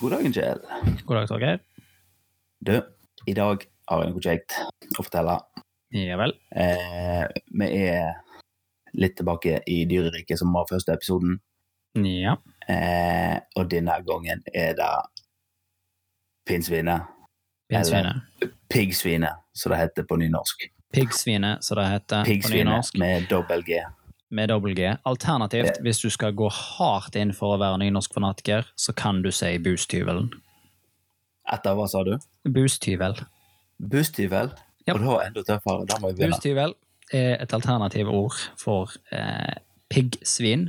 God 0.00 0.10
dagen, 0.10 0.32
Kjell. 0.32 0.60
God 1.04 1.16
dag, 1.16 1.26
Torgeir. 1.28 1.58
Du, 2.58 2.72
i 3.28 3.34
dag 3.36 3.64
har 3.90 4.04
jeg 4.04 4.12
noe 4.14 4.22
kjekt 4.24 4.54
å 4.96 5.04
fortelle. 5.04 5.34
Ja 5.92 6.16
vel. 6.16 6.32
Eh, 6.56 7.26
vi 7.60 7.68
er 7.82 8.14
litt 8.96 9.18
tilbake 9.18 9.58
i 9.68 9.82
dyreriket, 9.90 10.40
som 10.40 10.56
var 10.56 10.70
første 10.70 10.96
episoden. 10.96 11.36
Ja. 12.00 12.38
Eh, 12.64 13.36
og 13.60 13.68
denne 13.68 13.98
gangen 14.08 14.40
er 14.54 14.72
det 14.78 14.90
pinnsvinet. 16.48 17.04
Pinnsvinet. 17.68 18.24
Piggsvinet, 18.72 19.44
som 19.52 19.74
det 19.74 19.82
heter 19.82 20.08
på 20.08 20.16
nynorsk. 20.22 20.64
Piggsvinet, 20.96 21.60
som 21.66 21.76
det 21.76 21.90
heter 21.90 22.24
på 22.24 22.30
Piggsvinet 22.32 22.70
nynorsk, 22.70 22.96
med 23.04 23.28
dobbel 23.28 23.68
G. 23.68 23.84
med 24.30 24.50
dobbel 24.52 24.74
G. 24.78 24.92
Alternativt, 25.08 25.80
hvis 25.82 26.00
du 26.02 26.10
skal 26.10 26.34
gå 26.38 26.48
hardt 26.54 27.16
inn 27.18 27.32
for 27.36 27.56
å 27.56 27.60
være 27.60 27.80
nynorsk 27.82 28.14
fanatiker, 28.14 28.68
så 28.78 28.94
kan 28.96 29.22
du 29.24 29.30
si 29.34 29.56
bustyvelen. 29.62 30.30
Etter 31.50 31.74
hva 31.74 31.86
sa 31.90 32.04
du? 32.06 32.14
Bustyvel. 32.46 33.18
Bustyvel? 33.90 34.52
Ja. 34.86 34.94
Og 34.94 35.02
var 35.06 35.26
enda 35.26 35.42
tøffere. 35.46 35.86
Da 35.88 35.98
må 36.00 36.12
vi 36.12 36.20
begynne. 36.20 36.36
Bustyvel 36.36 36.76
er 37.12 37.40
et 37.42 37.54
alternativ 37.56 38.10
ord 38.12 38.38
for 38.60 38.94
eh, 39.10 39.58
piggsvin, 39.90 40.68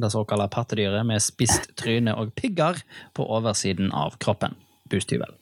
det 0.00 0.12
såkalte 0.14 0.48
pattedyret 0.54 1.04
med 1.06 1.20
spist 1.20 1.72
tryne 1.76 2.14
og 2.16 2.32
pigger 2.38 2.78
på 3.14 3.26
oversiden 3.26 3.90
av 3.92 4.16
kroppen. 4.22 4.54
Bustyvel. 4.90 5.34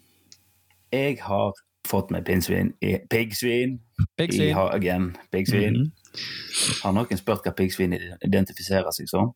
Jeg 0.92 1.19
har 1.22 1.52
fått 1.88 2.10
meg 2.12 2.24
pinnsvin 2.28 2.72
i 2.84 2.96
Piggsvin 3.10 3.78
i 4.19 4.50
hagen. 4.56 5.12
Piggsvin. 5.32 5.82
Mhm. 5.82 5.92
Har 6.83 6.92
noen 6.97 7.19
spurt 7.20 7.45
hva 7.47 7.53
piggsvin 7.56 7.95
identifiserer 8.25 8.91
seg 8.95 9.09
som? 9.11 9.33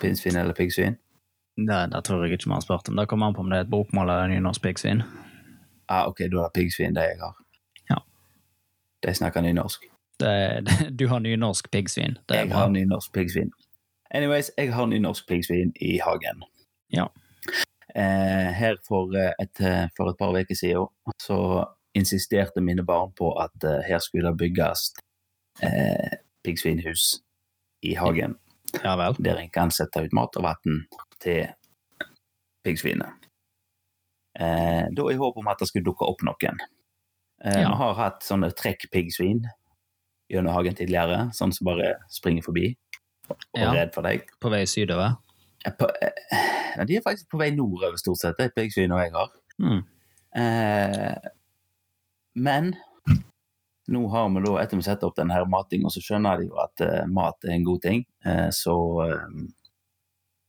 Pinnsvin 0.00 0.36
eller 0.36 0.54
piggsvin? 0.56 0.96
Det, 1.56 1.78
det 1.92 2.00
tror 2.06 2.24
jeg 2.24 2.34
ikke 2.36 2.48
vi 2.50 2.54
har 2.56 2.64
spurt 2.64 2.88
om. 2.90 2.96
Det 2.98 3.06
kommer 3.08 3.30
an 3.30 3.34
på 3.36 3.44
om 3.44 3.50
det 3.52 3.60
er 3.60 3.66
et 3.66 3.70
bokmål 3.70 4.10
eller 4.10 4.32
nynorsk 4.34 4.62
piggsvin. 4.64 5.02
Ah, 5.88 6.08
ok, 6.08 6.24
da 6.32 6.40
er 6.44 6.48
det 6.48 6.54
piggsvin 6.56 6.96
det 6.96 7.04
jeg 7.10 7.18
har. 7.20 7.34
Ja. 7.90 7.98
De 9.06 9.14
snakker 9.14 9.44
nynorsk. 9.44 9.84
Det, 10.20 10.32
det, 10.66 10.78
du 10.98 11.06
har 11.10 11.22
nynorsk 11.22 11.70
piggsvin. 11.70 12.18
Det 12.28 12.40
Jeg 12.40 12.48
bra. 12.50 12.64
har 12.64 12.72
nynorsk 12.74 13.12
piggsvin. 13.14 13.52
Anyways, 14.14 14.50
jeg 14.58 14.74
har 14.74 14.86
nynorsk 14.86 15.28
piggsvin 15.28 15.72
i 15.80 15.98
hagen. 16.02 16.42
Ja. 16.94 17.06
Eh, 17.94 18.50
her 18.58 18.76
for 18.88 19.14
eh, 19.18 19.32
et, 19.42 19.60
eh, 19.60 19.86
for 19.96 20.10
et 20.10 20.18
par 20.18 20.34
uker 20.34 20.54
siden 20.58 20.86
så 21.22 21.64
insisterte 21.94 22.60
mine 22.60 22.82
barn 22.82 23.12
på 23.14 23.30
at 23.38 23.64
eh, 23.64 23.82
her 23.86 23.98
skulle 24.02 24.30
det 24.32 24.38
bygges 24.38 24.88
eh, 25.62 26.18
piggsvinhus 26.44 27.20
i 27.82 27.94
hagen. 27.94 28.38
Ja 28.82 28.96
vel. 28.96 29.14
der 29.22 29.36
en 29.38 29.50
kan 29.50 29.70
sette 29.70 30.02
ut 30.04 30.12
mat 30.12 30.34
og 30.36 30.42
vann 30.42 30.86
til 31.22 31.46
piggsvinet. 32.64 33.12
Eh, 34.40 34.86
da 34.90 35.02
i 35.12 35.14
håp 35.20 35.36
om 35.38 35.48
at 35.48 35.60
det 35.62 35.68
skulle 35.70 35.84
dukke 35.86 36.06
opp 36.08 36.22
noen. 36.26 36.58
Eh, 37.44 37.60
Ja. 37.60 37.68
Vi 37.68 37.76
har 37.76 37.94
hatt 37.94 38.22
sånne 38.24 38.50
trekk-piggsvin 38.56 39.44
gjennom 40.32 40.54
hagen 40.54 40.74
tidligere, 40.74 41.28
sånn 41.36 41.52
som 41.52 41.66
bare 41.66 41.94
springer 42.10 42.42
forbi 42.42 42.76
og 43.30 43.36
er 43.54 43.60
Ja. 43.64 43.72
redd 43.72 43.94
for 43.94 44.02
deg. 44.02 44.24
På 44.40 44.50
vei 44.50 44.64
sydover. 44.64 45.16
Eh, 45.64 45.70
På, 45.72 45.86
eh, 46.02 46.84
de 46.84 46.96
er 46.96 47.00
faktisk 47.02 47.28
på 47.30 47.38
vei 47.38 47.50
nordover, 47.50 47.96
stort 47.96 48.18
sett, 48.18 48.36
de 48.38 48.48
piggsvinene 48.50 49.04
jeg 49.04 49.12
har. 49.12 49.30
Mm. 49.60 49.84
Eh, 50.36 51.14
men 52.34 52.74
nå 53.94 54.02
har 54.12 54.28
vi 54.34 54.42
da, 54.44 54.54
etter 54.62 54.80
vi 54.80 54.86
setter 54.86 55.08
opp 55.08 55.18
denne 55.18 55.40
matinga, 55.50 55.90
så 55.92 56.02
skjønner 56.02 56.40
de 56.40 56.48
jo 56.48 56.58
at 56.62 56.84
eh, 56.84 57.04
mat 57.10 57.46
er 57.46 57.56
en 57.56 57.66
god 57.66 57.82
ting. 57.84 58.04
Eh, 58.26 58.48
så, 58.54 58.76
eh, 59.06 59.44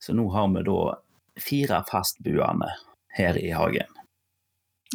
så 0.01 0.15
nå 0.17 0.27
har 0.33 0.49
vi 0.55 0.65
da 0.67 0.79
fire 1.45 1.81
fastboende 1.89 2.71
her 3.17 3.37
i 3.39 3.51
hagen. 3.55 4.01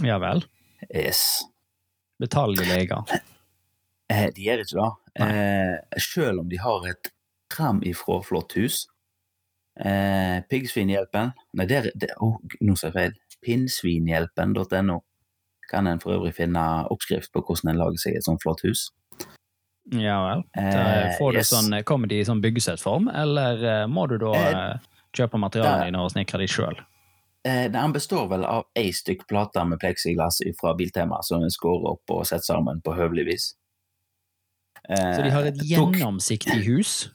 Ja 0.05 0.19
vel. 0.23 0.45
Yes. 0.89 1.43
Betaler 2.21 2.63
de 2.63 2.69
leger? 2.69 3.21
Eh, 4.11 4.29
de 4.35 4.47
gjør 4.47 4.65
ikke 4.65 4.79
det. 4.81 4.91
Eh, 5.25 6.01
selv 6.03 6.43
om 6.43 6.49
de 6.51 6.59
har 6.61 6.87
et 6.91 7.13
framifrå 7.55 8.21
flott 8.27 8.57
hus. 8.59 8.85
Eh, 9.81 10.43
Piggsvinhjelpen 10.51 11.31
Nei, 11.57 11.67
der, 11.71 11.89
der, 11.95 12.13
oh, 12.21 12.41
nå 12.61 12.75
sa 12.77 12.91
jeg 12.91 12.97
feil. 12.97 13.15
Pinnsvinhjelpen.no 13.41 14.99
kan 15.71 15.87
en 15.87 16.01
for 16.03 16.17
øvrig 16.19 16.35
finne 16.37 16.65
oppskrift 16.91 17.33
på 17.33 17.43
hvordan 17.47 17.73
en 17.75 17.79
lager 17.81 18.03
seg 18.03 18.19
et 18.19 18.27
sånt 18.27 18.43
flott 18.43 18.63
hus. 18.67 18.89
Ja 19.91 20.19
vel. 20.27 20.43
Eh, 20.59 20.71
Da 20.75 21.17
får 21.19 21.33
du 21.33 21.39
yes. 21.41 21.51
sånn, 21.51 21.73
kommer 21.89 22.11
de 22.11 22.21
i 22.21 22.27
sånn 22.27 22.43
byggesettform, 22.45 23.09
eller 23.15 23.65
eh, 23.65 23.87
må 23.91 24.07
du 24.11 24.19
da 24.23 24.35
Eh, 24.37 24.49
eh, 24.51 24.89
kjøpe 25.17 25.39
materialene 25.43 25.89
dine 25.89 26.03
og 26.05 26.13
snekre 26.13 26.39
de 26.43 26.47
sjøl? 26.51 26.77
Eh, 27.45 27.69
Den 27.73 27.93
består 27.93 28.29
vel 28.31 28.45
av 28.45 28.67
ei 28.77 28.91
stykk 28.93 29.27
plate 29.27 29.65
med 29.67 29.81
pleksiglass 29.81 30.43
fra 30.61 30.75
Biltema 30.79 31.23
som 31.27 31.43
en 31.43 31.51
skårer 31.51 31.95
opp 31.95 32.11
og 32.15 32.27
setter 32.29 32.53
sammen 32.53 32.83
på 32.85 32.95
høvelig 32.95 33.27
vis. 33.27 33.49
Eh, 34.89 35.17
Så 35.17 35.23
de 35.25 35.31
har 35.31 35.49
et 35.49 35.59
gjennomsiktig 35.65 36.63
hus? 36.69 37.09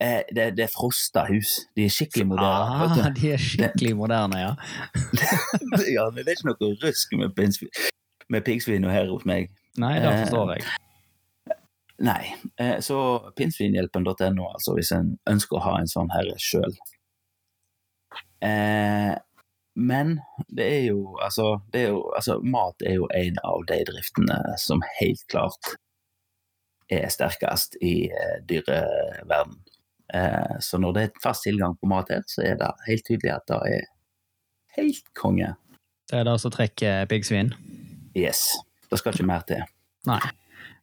Eh, 0.00 0.22
det, 0.32 0.46
det 0.56 0.64
er 0.64 0.72
frosta 0.72 1.26
hus. 1.28 1.58
De 1.76 1.84
er 1.84 1.92
skikkelig 1.92 2.26
moderne. 2.30 2.84
Ah, 2.88 3.10
de 3.16 3.32
er 3.34 3.40
skikkelig 3.42 3.94
moderne, 3.98 4.38
ja. 4.40 4.52
ja, 5.96 6.06
men 6.10 6.24
det 6.24 6.32
er 6.32 6.38
ikke 6.38 6.48
noe 6.54 6.70
rusk 6.84 7.12
med, 7.20 7.34
pinnsvin- 7.36 7.90
med 8.32 8.46
piggsvin 8.46 8.86
her 8.88 9.10
hos 9.12 9.26
meg. 9.28 9.50
Nei, 9.80 9.98
det 10.00 10.08
Eh, 10.08 10.22
forstår 10.24 10.54
jeg. 10.54 10.64
Nei. 12.00 12.22
Eh, 12.56 12.78
så 12.80 12.96
pinnsvinhjelpen.no, 13.36 14.46
altså, 14.54 14.72
hvis 14.78 14.92
en 14.96 15.18
ønsker 15.28 15.58
å 15.60 15.64
ha 15.66 15.74
en 15.82 15.90
sånn 15.92 16.08
herre 16.14 16.38
sjøl. 16.40 16.72
Eh, 18.40 19.12
men 19.76 20.16
det 20.48 20.64
er 20.78 20.82
jo 20.88 21.18
altså, 21.22 21.58
det 21.72 21.82
er 21.84 21.92
jo 21.92 22.00
altså 22.16 22.38
Mat 22.42 22.82
er 22.88 22.96
jo 22.96 23.06
en 23.14 23.36
av 23.44 23.62
de 23.68 23.76
driftene 23.86 24.38
som 24.60 24.80
helt 24.98 25.22
klart 25.30 25.74
er 26.90 27.04
sterkest 27.12 27.76
i 27.84 28.08
eh, 28.10 28.38
dyreverden. 28.48 29.60
Eh, 30.14 30.56
så 30.60 30.78
når 30.78 30.94
det 30.96 31.02
er 31.02 31.22
fast 31.22 31.44
tilgang 31.46 31.76
på 31.78 31.88
mat 31.90 32.10
her, 32.10 32.22
så 32.26 32.42
er 32.46 32.56
det 32.60 32.70
helt 32.88 33.06
tydelig 33.06 33.32
at 33.36 33.46
det 33.50 33.60
er 33.76 33.88
helt 34.78 35.10
konge. 35.18 35.54
Det 36.10 36.18
er 36.18 36.26
det 36.26 36.36
som 36.42 36.50
trekker 36.50 37.06
piggsvin? 37.10 37.52
Yes. 38.18 38.48
Det 38.90 38.98
skal 38.98 39.14
ikke 39.14 39.28
mer 39.28 39.44
til. 39.46 39.62
Nei. 40.08 40.20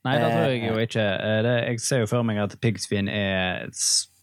Nei, 0.05 0.13
det 0.21 0.29
tror 0.31 0.45
jeg 0.47 0.61
Eh, 0.61 0.67
jo 0.67 0.77
ikke. 0.79 1.03
Eh, 1.03 1.41
Det, 1.43 1.55
jeg 1.67 1.79
ser 1.83 1.99
jo 1.99 2.07
for 2.07 2.23
meg 2.23 2.37
at 2.39 2.55
piggsvin 2.61 3.09
er 3.09 3.67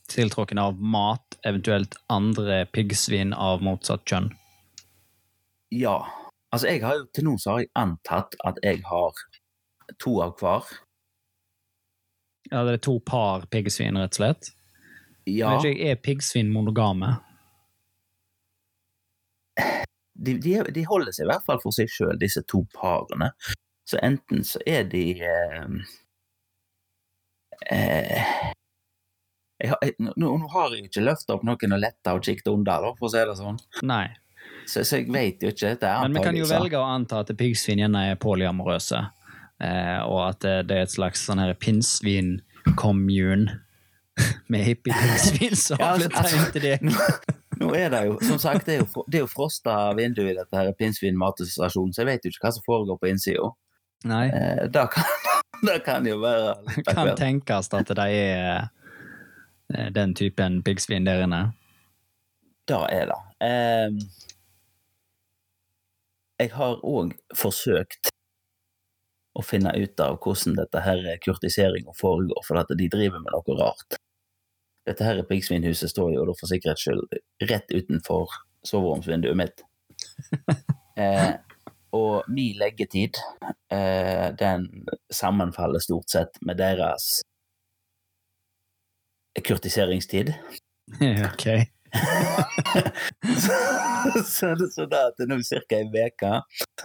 tiltrukken 0.08 0.58
av 0.58 0.80
mat, 0.80 1.36
eventuelt 1.44 1.96
andre 2.08 2.64
piggsvin 2.72 3.34
av 3.34 3.60
motsatt 3.60 4.04
kjønn. 4.08 4.30
Ja. 5.70 5.98
Altså, 6.52 6.68
jeg 6.68 6.82
har 6.84 7.04
til 7.12 7.24
nå 7.24 7.36
så 7.38 7.50
har 7.50 7.64
jeg 7.64 7.72
antatt 7.76 8.36
at 8.46 8.58
jeg 8.62 8.82
har 8.86 9.12
to 10.00 10.20
av 10.22 10.36
hver. 10.40 10.64
Ja, 12.52 12.64
det 12.64 12.72
er 12.78 12.82
to 12.84 12.98
par 13.00 13.46
piggsvin, 13.50 13.98
rett 13.98 14.14
og 14.14 14.20
slett. 14.20 14.50
Ja, 15.30 15.54
Vet 15.56 15.70
ikke, 15.70 15.90
er 15.90 16.02
piggsvin 16.04 16.50
monogame? 16.52 17.14
de, 20.14 20.38
de, 20.38 20.62
de 20.74 20.84
holder 20.88 21.14
seg 21.14 21.26
i 21.26 21.30
hvert 21.32 21.46
fall 21.46 21.60
for 21.62 21.74
seg 21.74 21.90
sjøl, 21.90 22.16
disse 22.20 22.42
to 22.50 22.64
parene. 22.74 23.32
Så 23.88 24.00
enten 24.04 24.44
så 24.46 24.60
er 24.66 24.86
de 24.88 25.04
eh, 25.28 25.72
eh, 27.70 28.36
jeg 29.64 29.94
nå, 30.00 30.12
nå 30.20 30.48
har 30.52 30.72
jeg 30.72 30.84
jo 30.84 30.90
ikke 30.90 31.04
løfta 31.04 31.36
opp 31.36 31.44
noen 31.46 31.76
og 31.76 31.82
letta 31.82 32.14
og 32.16 32.24
kikket 32.24 32.52
under, 32.52 32.92
for 32.98 33.08
å 33.08 33.12
si 33.12 33.24
det 33.28 33.36
sånn. 33.38 33.60
Nei. 33.86 34.06
Så, 34.68 34.84
så 34.84 35.00
jeg 35.00 35.12
vet 35.12 35.44
jo 35.44 35.52
ikke. 35.52 35.74
Dette 35.74 35.92
Men 36.04 36.16
vi 36.16 36.24
kan 36.24 36.38
jo 36.38 36.48
velge 36.48 36.80
å 36.80 36.88
anta 36.88 37.20
at 37.24 37.34
piggsvin 37.36 37.84
gjerne 37.84 38.06
er 38.12 38.20
polyamorøse, 38.20 39.02
eh, 39.60 40.00
og 40.06 40.20
at 40.30 40.40
det, 40.44 40.56
det 40.70 40.78
er 40.78 40.88
et 40.88 40.96
slags 40.96 41.26
sånn 41.28 41.42
her 41.42 41.54
pinnsvin-commune 41.60 43.60
med 44.52 44.64
hippie-piggsvin 44.66 45.56
som 45.56 45.80
Ja, 45.80 45.94
altså, 45.94 46.10
flytta 46.10 46.36
inn 46.36 46.52
til 46.54 46.66
deg. 46.68 47.34
Nå 47.60 47.70
er 47.78 47.90
det 47.92 48.00
jo, 48.08 48.16
som 48.26 48.38
sagt, 48.42 48.66
det 48.66 48.76
er 48.76 48.82
jo, 48.82 49.04
det 49.08 49.20
er 49.20 49.24
jo 49.24 49.30
frosta 49.30 49.76
vindu 49.98 50.24
i 50.26 50.34
dette 50.36 50.58
her 50.58 50.72
pinnsvin 50.78 51.18
matestasjon, 51.18 51.92
så 51.94 52.02
jeg 52.02 52.10
vet 52.10 52.26
jo 52.26 52.32
ikke 52.34 52.48
hva 52.48 52.54
som 52.56 52.66
foregår 52.66 52.98
på 53.00 53.10
innsida. 53.12 53.50
Nei, 54.04 54.26
Eh, 54.28 54.64
det, 54.74 54.86
kan, 54.92 55.04
det 55.64 55.78
kan 55.84 56.06
jo 56.06 56.18
være 56.20 56.56
Det 56.74 56.84
kan 56.90 57.14
tenkes 57.16 57.70
at 57.72 57.92
det 57.96 58.08
er 58.12 58.68
eh, 59.72 59.88
den 59.94 60.14
typen 60.18 60.62
piggsvin 60.66 61.06
der 61.06 61.24
inne. 61.24 61.44
Det 62.68 62.80
er 62.92 63.08
det. 63.12 63.20
Eh, 63.44 63.88
jeg 66.42 66.50
har 66.56 66.80
òg 66.82 67.14
forsøkt 67.36 68.10
å 69.34 69.42
finne 69.42 69.72
ut 69.74 70.00
av 70.02 70.18
hvordan 70.22 70.56
dette 70.58 70.82
her 70.84 71.06
kurtiseringa 71.22 71.94
foregår, 71.98 72.42
for 72.46 72.60
at 72.60 72.70
de 72.76 72.88
driver 72.90 73.22
med 73.22 73.34
noe 73.34 73.56
rart. 73.58 73.98
Dette 74.86 75.04
her 75.06 75.22
piggsvinhuset 75.28 75.90
står 75.90 76.12
jo 76.14 76.24
da 76.28 76.34
for 76.36 76.50
sikkerhets 76.50 76.84
skyld 76.84 77.16
rett 77.50 77.72
utenfor 77.74 78.28
soveromsvinduet 78.68 79.36
mitt. 79.40 79.64
Eh, 80.94 81.32
og 81.90 82.22
min 82.30 82.54
leggetid, 82.60 83.16
eh, 83.74 84.28
den 84.38 84.68
sammenfaller 85.10 85.82
stort 85.82 86.06
sett 86.12 86.38
med 86.46 86.60
deres 86.60 87.16
kurtiseringstid. 89.42 90.30
ok. 91.32 91.46
så, 93.42 93.58
så, 94.24 94.54
det- 94.54 94.70
så 94.74 94.86
da 94.86 95.00
at 95.10 95.18
nå 95.26 95.40
ca. 95.42 95.76
ei 95.80 96.06
uke 96.06 96.32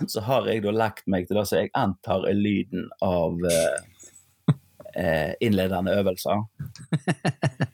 så 0.10 0.22
har 0.26 0.50
jeg 0.50 0.64
da 0.66 0.74
lagt 0.74 1.06
meg 1.06 1.28
til 1.30 1.38
det 1.38 1.46
som 1.50 1.62
jeg 1.62 1.70
antar 1.78 2.26
er 2.30 2.34
lyden 2.38 2.90
av 3.06 3.38
eh, 3.46 3.78
eh, 4.96 5.34
innledende 5.46 5.94
øvelser. 6.02 6.46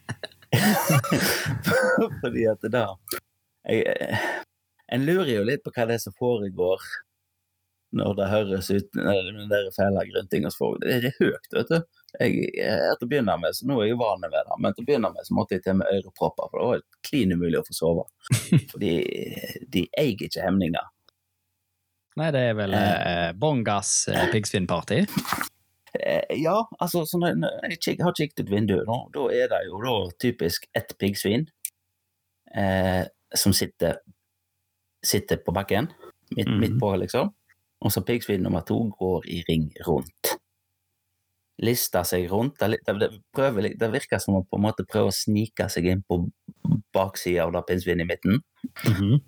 Fordi 2.22 2.46
at 2.50 2.68
da 2.72 2.86
jeg, 3.66 3.82
eh, 3.86 4.28
En 4.92 5.02
lurer 5.06 5.32
jo 5.32 5.44
litt 5.46 5.64
på 5.64 5.72
hva 5.74 5.86
det 5.88 5.96
er 5.96 6.02
som 6.04 6.14
foregår 6.14 6.82
når 7.96 8.14
det 8.18 8.26
høres 8.30 8.70
ut 8.70 8.88
den 8.94 9.48
der 9.50 9.68
fæle 9.74 10.02
gryntinga 10.10 10.50
som. 10.50 10.76
Det 10.82 10.98
er 10.98 11.14
høyt, 11.18 11.48
vet 11.54 11.70
du. 11.70 11.78
Jeg, 12.20 12.34
jeg, 12.56 12.96
til 12.98 13.06
å 13.06 13.08
begynne 13.10 13.36
med, 13.40 13.56
så 13.56 13.68
Nå 13.68 13.78
er 13.78 13.88
jeg 13.88 13.94
jo 13.94 14.00
vane 14.00 14.30
ved 14.32 14.48
det, 14.48 14.58
men 14.62 14.74
til 14.74 14.84
å 14.84 14.88
begynne 14.90 15.12
med 15.14 15.28
så 15.28 15.36
måtte 15.36 15.56
jeg 15.56 15.64
til 15.64 15.78
med 15.80 15.90
ørepropper, 15.92 16.50
for 16.50 16.60
det 16.60 16.68
var 16.70 17.08
klin 17.08 17.34
umulig 17.36 17.60
å 17.60 17.64
få 17.66 17.76
sove. 17.76 18.06
Fordi 18.72 18.92
de 19.72 19.86
eier 19.98 20.28
ikke 20.28 20.44
hemninger. 20.44 20.92
Nei, 22.16 22.30
det 22.32 22.46
er 22.50 22.56
vel 22.56 22.72
eh, 22.78 23.32
Bongas 23.36 23.92
eh, 24.08 24.28
piggsvinparty. 24.32 25.02
Eh, 26.00 26.36
ja, 26.42 26.56
altså 26.80 27.04
så 27.06 27.18
når 27.20 27.36
jeg 27.72 27.98
har 28.02 28.14
kikket 28.16 28.44
ut 28.44 28.50
vinduet 28.50 28.88
nå, 28.88 28.98
da 29.14 29.26
er 29.34 29.50
det 29.52 29.62
jo 29.68 29.80
da 29.84 29.94
typisk 30.22 30.68
ett 30.76 30.94
piggsvin 31.00 31.46
eh, 32.56 33.04
som 33.34 33.54
sitter, 33.56 34.00
sitter 35.04 35.40
på 35.44 35.54
bakken, 35.56 35.90
midt, 36.36 36.48
mm. 36.48 36.58
midt 36.60 36.80
på, 36.80 36.92
liksom. 37.00 37.32
Og 37.84 37.92
så 37.92 38.02
piggsvin 38.06 38.42
nummer 38.42 38.64
to 38.66 38.78
går 38.98 39.28
i 39.30 39.42
ring 39.48 39.68
rundt. 39.86 40.36
Lister 41.62 42.04
seg 42.04 42.26
rundt. 42.32 42.58
Det, 42.60 42.80
det, 42.86 42.94
det, 43.00 43.10
prøver, 43.34 43.70
det 43.80 43.92
virker 43.92 44.20
som 44.20 44.38
å 44.38 44.44
på 44.44 44.58
en 44.58 44.66
måte 44.66 44.84
prøve 44.88 45.12
å 45.12 45.16
snike 45.16 45.68
seg 45.72 45.88
inn 45.92 46.02
på 46.08 46.22
baksida 46.96 47.46
av 47.46 47.54
det 47.54 47.66
pinnsvinet 47.68 48.04
i 48.06 48.10
midten. 48.12 48.40
Mhm. 48.84 49.18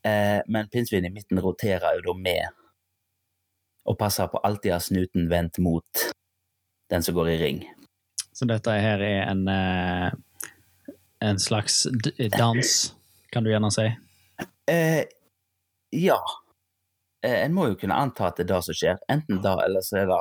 Eh, 0.00 0.40
men 0.48 0.68
pinnsvinet 0.72 1.10
i 1.10 1.12
midten 1.12 1.40
roterer 1.44 1.98
jo 1.98 2.06
da 2.06 2.16
med 2.16 2.60
og 3.90 3.98
passer 4.00 4.28
på 4.32 4.40
alltid 4.44 4.72
å 4.72 4.78
ha 4.78 4.84
snuten 4.84 5.28
vendt 5.30 5.58
mot 5.62 6.09
den 6.90 7.02
som 7.06 7.14
går 7.14 7.34
i 7.34 7.38
ring. 7.40 7.62
Så 8.34 8.48
dette 8.48 8.72
her 8.72 9.02
er 9.04 9.24
en 9.28 9.46
eh, 9.50 10.10
en 11.20 11.38
slags 11.38 11.86
dans, 12.38 12.94
kan 13.30 13.44
du 13.44 13.50
gjerne 13.50 13.70
si. 13.70 13.86
Eh, 14.70 15.04
ja. 15.90 16.20
Eh, 17.26 17.44
en 17.44 17.54
må 17.54 17.66
jo 17.68 17.76
kunne 17.80 17.98
anta 17.98 18.30
at 18.30 18.40
det 18.40 18.46
er 18.46 18.54
det 18.54 18.60
som 18.64 18.78
skjer. 18.78 19.02
Enten 19.12 19.42
da, 19.44 19.58
eller 19.64 19.84
så 19.84 20.00
er 20.00 20.08
det 20.08 20.20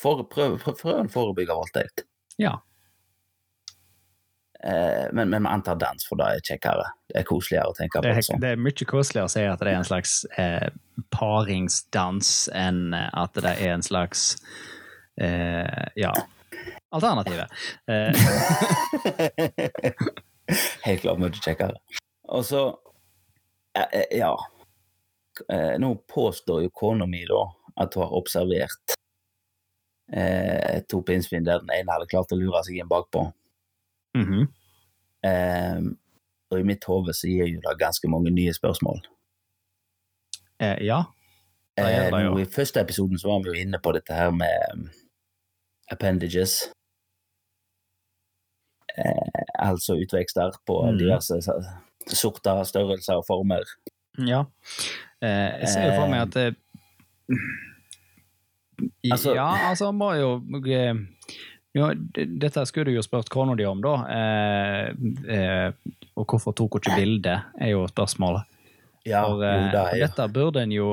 for, 0.00 0.24
prøv, 0.28 0.58
prøv, 0.60 0.76
prøv 0.82 1.00
å 1.00 1.08
forebygge 1.12 1.56
voldtekt. 1.56 2.04
Ja. 2.42 2.58
Eh, 4.60 5.08
men, 5.16 5.32
men 5.32 5.46
vi 5.46 5.54
antar 5.54 5.80
dans, 5.80 6.04
for 6.08 6.20
det 6.20 6.28
er 6.28 6.44
kjekkere. 6.50 6.90
Det 7.08 7.22
er 7.22 7.28
koseligere 7.30 7.72
å 7.72 7.76
tenke 7.78 7.96
på 7.96 8.04
Det 8.04 8.12
det 8.12 8.20
er, 8.20 8.28
sånn. 8.28 8.44
det 8.44 8.52
er 8.52 8.62
mye 8.68 8.88
koseligere 8.92 9.30
å 9.30 9.32
si 9.32 9.46
at 9.48 9.64
det 9.64 9.72
er 9.72 9.80
en 9.80 9.88
slags 9.88 10.18
eh, 10.36 10.68
paringsdans 11.14 12.34
enn 12.52 12.92
at 12.92 13.40
det 13.40 13.56
er 13.56 13.78
en 13.78 13.86
slags 13.86 14.34
ja, 15.96 16.12
alternativet. 16.90 17.50
Eh, 17.86 18.12
Helt 20.86 21.02
klart 21.04 21.20
mye 21.20 21.30
kjekkere. 21.36 21.76
Og 22.32 22.44
så 22.46 22.62
eh, 23.76 23.88
eh, 24.00 24.06
Ja. 24.18 24.32
Eh, 25.48 25.78
Nå 25.80 25.94
påstår 26.12 26.62
jo 26.66 26.70
kona 26.76 27.06
mi 27.08 27.22
da 27.28 27.40
at 27.80 27.94
hun 27.96 28.02
har 28.04 28.12
observert 28.18 28.92
eh, 30.12 30.82
to 30.88 31.00
pinnsvin 31.08 31.44
der 31.46 31.62
den 31.62 31.70
ene 31.72 31.92
hadde 31.94 32.08
klart 32.10 32.32
å 32.34 32.36
lure 32.36 32.60
seg 32.66 32.76
inn 32.82 32.90
bakpå. 32.90 33.20
mhm. 34.18 34.42
Eh, 35.22 35.80
og 36.52 36.58
i 36.60 36.66
mitt 36.68 36.84
hode 36.84 37.14
så 37.16 37.30
gir 37.30 37.46
jo 37.48 37.60
det 37.64 37.78
ganske 37.80 38.08
mange 38.10 38.28
nye 38.34 38.52
spørsmål. 38.52 38.98
eh, 40.60 40.76
ja. 40.84 41.04
Det 41.76 41.84
Eh, 41.84 42.10
det 42.12 42.42
I 42.42 42.44
første 42.52 42.80
episoden 42.80 43.18
så 43.18 43.28
var 43.30 43.38
vi 43.40 43.48
jo 43.48 43.54
inne 43.62 43.78
på 43.80 43.92
dette 43.96 44.12
her 44.12 44.30
med 44.30 44.90
appendages. 45.90 46.70
Eh, 48.98 49.42
altså 49.58 49.96
utvekster 49.96 50.52
på 50.68 50.78
mm. 50.84 50.98
diverse 51.00 51.38
sorter, 52.12 52.62
størrelser 52.68 53.20
og 53.20 53.26
former. 53.26 53.64
Ja. 54.20 54.44
Eh, 55.22 55.60
jeg 55.62 55.68
ser 55.72 55.86
jo 55.88 55.94
for 56.00 56.12
meg 56.12 56.26
at 56.26 56.36
eh, 56.36 56.52
i- 59.02 59.12
Altså- 59.12 59.34
Ja, 59.34 59.48
altså 59.70 59.92
må 59.92 60.12
jo 60.18 60.34
eh, 60.66 60.94
ja, 61.74 61.92
Dette 61.94 62.66
skulle 62.66 62.90
du 62.90 62.96
jo 62.98 63.02
spurt 63.02 63.30
kona 63.32 63.54
di 63.56 63.64
om, 63.64 63.80
da. 63.80 63.94
Eh, 64.12 64.88
eh, 65.28 65.72
og 66.16 66.26
hvorfor 66.26 66.52
tok 66.52 66.74
hun 66.76 66.82
ikke 66.82 66.98
bilde, 67.00 67.38
er 67.60 67.72
jo 67.72 67.86
spørsmålet. 67.88 68.44
Ja, 69.06 69.24
For, 69.24 69.40
jo, 69.40 69.40
det 69.40 69.80
er 69.80 69.96
jo 69.96 70.06
dette 70.06 70.28
burde 70.30 70.62
en 70.62 70.72
jo 70.72 70.92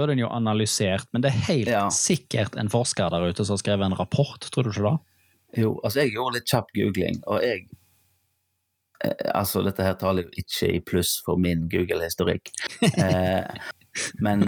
burde 0.00 0.16
en 0.16 0.22
jo 0.24 0.30
analysert, 0.32 1.06
men 1.12 1.22
det 1.24 1.30
er 1.34 1.44
helt 1.50 1.70
Ja. 1.70 1.84
sikkert 1.92 2.56
en 2.60 2.72
forsker 2.72 3.12
der 3.12 3.28
ute 3.30 3.44
som 3.44 3.54
har 3.58 3.62
skrevet 3.62 3.86
en 3.90 3.98
rapport, 4.00 4.40
tror 4.50 4.64
du 4.66 4.72
ikke 4.72 4.86
det? 4.88 4.96
Jo, 5.64 5.74
altså 5.84 6.00
jeg 6.04 6.12
gjorde 6.16 6.38
litt 6.38 6.48
kjapp 6.50 6.68
googling, 6.76 7.20
og 7.26 7.42
jeg 7.44 7.66
eh, 9.04 9.14
Altså, 9.34 9.62
dette 9.66 9.82
her 9.86 9.94
taler 9.98 10.26
jo 10.26 10.30
ikke 10.42 10.68
i 10.76 10.80
pluss 10.84 11.16
for 11.24 11.36
min 11.40 11.68
Google-historikk. 11.72 12.50
Eh, 12.90 13.44
men 14.20 14.44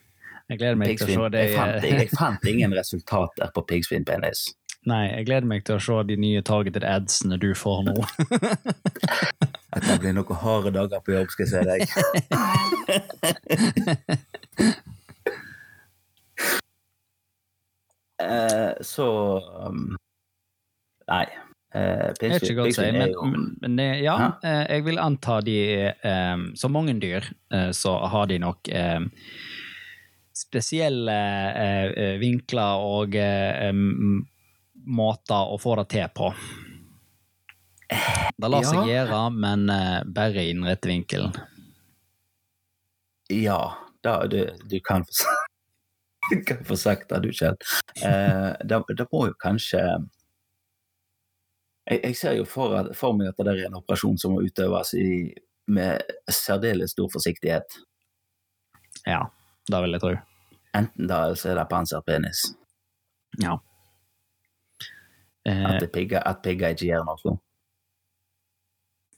Jeg 0.50 0.60
gleder 0.60 0.76
meg 0.78 0.92
til 1.00 1.08
å 1.08 1.24
se 1.24 1.30
det. 1.34 1.40
jeg, 1.48 1.56
fant, 1.58 1.82
jeg, 1.82 1.96
jeg 2.04 2.10
fant 2.14 2.44
ingen 2.46 2.70
resultater 2.76 3.48
på 3.56 3.64
piggsvinpenis. 3.66 4.44
Nei, 4.86 5.08
jeg 5.10 5.26
gleder 5.26 5.48
meg 5.50 5.64
til 5.66 5.74
å 5.74 5.82
se 5.82 5.96
de 6.06 6.14
nye 6.22 6.42
targeted 6.46 6.84
adsene 6.86 7.34
du 7.42 7.48
får 7.58 7.80
nå. 7.88 7.96
At 9.74 9.82
det 9.88 9.96
blir 10.04 10.14
noen 10.14 10.38
harde 10.44 10.70
dager 10.76 11.02
på 11.02 11.16
jobb, 11.16 11.32
skal 11.34 11.50
jeg 11.50 11.50
si 11.50 11.60
deg. 11.66 11.80
Eh, 18.22 18.65
så 18.84 19.06
um, 19.68 19.96
Nei. 21.08 21.26
Eh, 21.74 22.12
Det 22.18 22.28
er 22.30 22.40
ikke 22.40 22.54
godt 22.56 22.72
å 22.72 22.74
si, 22.78 22.86
men, 22.94 23.12
jo 23.12 23.24
men, 23.62 23.76
det- 23.76 24.02
ja, 24.02 24.16
eh, 24.42 24.62
jeg 24.76 24.84
vil 24.86 24.98
anta 24.98 25.40
de 25.44 25.58
um, 26.04 26.46
Som 26.56 26.72
mange 26.72 26.94
dyr, 27.02 27.26
uh, 27.54 27.70
så 27.76 27.96
har 28.10 28.26
de 28.30 28.38
nok 28.42 28.68
um, 28.74 29.10
spesielle 30.36 31.14
eh, 31.56 32.16
vinkler 32.20 32.82
og 32.84 33.14
måter 34.86 35.52
å 35.54 35.56
få 35.58 35.76
det 35.80 35.86
til 35.94 36.10
på. 36.14 36.26
Det 38.36 38.50
lar 38.52 38.66
seg 38.68 38.82
Ja. 38.82 39.06
gjøre, 39.06 39.20
men 39.32 39.64
bare 40.12 40.44
i 40.44 40.52
den 40.52 40.66
rette 40.68 40.90
vinkelen. 40.90 41.32
Ja, 43.32 43.78
da, 44.04 44.26
du, 44.28 44.42
du 44.68 44.76
kan 44.84 45.04
kan 46.48 46.64
få 46.64 46.76
sagt 46.76 47.08
det, 47.12 47.20
du, 47.22 47.30
Kjell. 47.32 47.56
Eh, 48.02 48.52
det, 48.64 48.82
det 48.98 49.06
må 49.12 49.26
jo 49.28 49.34
kanskje 49.42 49.80
jeg, 51.86 52.00
jeg 52.02 52.16
ser 52.18 52.32
jo 52.40 52.44
for, 52.50 52.74
at- 52.80 52.94
for 52.98 53.14
meg 53.14 53.28
at 53.30 53.38
det 53.46 53.52
er 53.54 53.66
en 53.68 53.76
operasjon 53.78 54.16
som 54.18 54.32
må 54.34 54.42
utøves 54.46 54.90
i, 54.98 55.34
med 55.70 56.02
særdeles 56.30 56.90
stor 56.96 57.08
forsiktighet. 57.12 57.76
Ja, 59.06 59.20
det 59.70 59.82
vil 59.84 59.94
jeg 59.94 60.02
tro. 60.02 60.14
Enten 60.76 61.06
da, 61.08 61.20
eller 61.28 61.38
så 61.38 61.52
er 61.52 61.60
det 61.60 61.68
panserpenis. 61.70 62.42
Ja. 63.42 63.54
Eh, 65.46 65.62
At 65.68 65.86
pigger, 65.94 66.22
at 66.26 66.42
pigger 66.42 66.74
ikke 66.74 66.88
gjør 66.90 67.04
noe. 67.06 67.36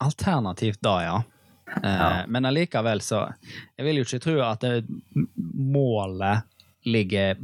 Alternativt 0.05 0.81
da, 0.85 0.97
ja. 1.03 1.17
Eh, 1.83 1.89
Ja. 1.89 2.25
Men 2.29 2.45
allikevel 2.49 3.01
så 3.05 3.33
Jeg 3.77 3.85
vil 3.85 3.97
jo 4.01 4.05
ikke 4.07 4.21
tro 4.25 4.37
at 4.45 4.61
det, 4.61 4.85
målet 5.55 6.45
ligger 6.89 7.37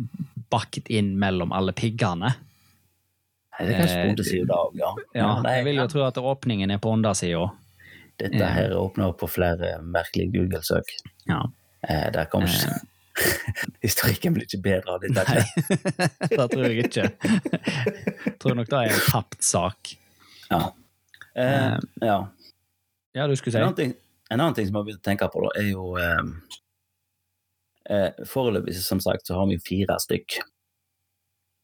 bakket 0.52 0.88
inn 0.92 1.14
mellom 1.20 1.52
alle 1.56 1.72
piggene. 1.76 2.34
Nei, 3.54 3.66
Det 3.66 3.74
er 3.74 3.78
kanskje 3.80 3.98
Eh, 3.98 4.04
på 4.04 4.14
undersida 4.14 4.54
òg, 4.58 4.78
ja. 4.80 4.94
Ja, 5.14 5.28
jeg 5.56 5.64
vil 5.68 5.76
jo 5.78 5.86
tro 5.92 6.02
at 6.08 6.16
åpningen 6.18 6.70
er 6.74 6.80
på 6.82 6.90
undersida. 6.94 7.44
Dette 8.18 8.46
her 8.54 8.74
åpner 8.78 9.10
opp 9.10 9.20
for 9.24 9.30
flere 9.30 9.76
merkelige 9.82 10.32
Google-søk. 10.34 10.90
Ja. 11.30 11.40
Eh, 11.88 12.10
der 12.14 12.24
kommer 12.30 12.48
ikke 12.50 12.80
Historikken 13.84 14.34
blir 14.34 14.42
ikke 14.48 14.58
bedre 14.62 14.96
av 14.96 15.02
dette. 15.04 15.22
Nei, 15.22 16.06
det 16.34 16.46
tror 16.50 16.64
jeg 16.66 16.86
ikke. 16.88 17.04
Jeg 18.26 18.38
tror 18.42 18.56
nok 18.58 18.70
det 18.72 18.80
er 18.80 18.94
en 18.96 19.04
tapt 19.06 19.44
sak. 19.46 19.92
Ja. 20.50 20.62
Eh, 21.38 21.76
ja. 22.02 22.16
Ja, 23.14 23.26
du 23.30 23.36
skulle 23.38 23.54
En 23.54 23.60
si? 23.60 23.62
annen 23.62 23.78
ting, 23.78 23.94
en 24.34 24.40
annen 24.40 24.54
ting 24.58 24.66
som 24.66 24.74
jeg 24.74 24.80
har 24.80 24.88
begynt 24.88 25.02
å 25.04 25.06
tenke 25.06 25.28
på, 25.30 25.44
da, 25.46 25.52
er 25.62 25.68
jo 25.70 25.92
eh, 26.02 26.18
eh, 26.18 26.58
Foreløpig, 28.26 28.74
som 28.80 29.00
sagt, 29.00 29.26
så 29.26 29.34
har 29.36 29.46
vi 29.50 29.58
fire 29.60 29.98
stykk. 30.00 30.38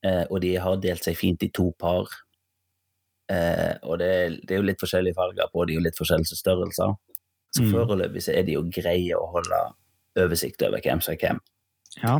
Eh, 0.04 0.24
og 0.30 0.40
de 0.40 0.54
har 0.56 0.76
delt 0.80 1.04
seg 1.04 1.16
fint 1.16 1.42
i 1.42 1.48
to 1.48 1.70
par. 1.78 2.08
Eh, 3.30 3.76
og 3.82 3.98
det 4.00 4.08
er, 4.10 4.36
det 4.48 4.56
jo 4.58 4.62
litt 4.66 4.80
forskjellige 4.80 5.14
farger 5.16 5.48
på 5.52 5.64
de, 5.68 5.76
og 5.78 5.84
litt 5.86 5.96
forskjellige 5.98 6.36
størrelser. 6.40 6.96
Så 7.54 7.62
Mm. 7.64 7.72
foreløpig 7.72 8.22
så 8.22 8.32
er 8.36 8.42
de 8.46 8.52
jo 8.54 8.62
greie 8.70 9.16
å 9.16 9.26
holde 9.32 9.60
oversikt 10.16 10.62
over 10.62 10.80
hvem 10.80 11.00
som 11.02 11.14
er 11.14 11.18
hvem. 11.18 11.40
Ja. 12.02 12.16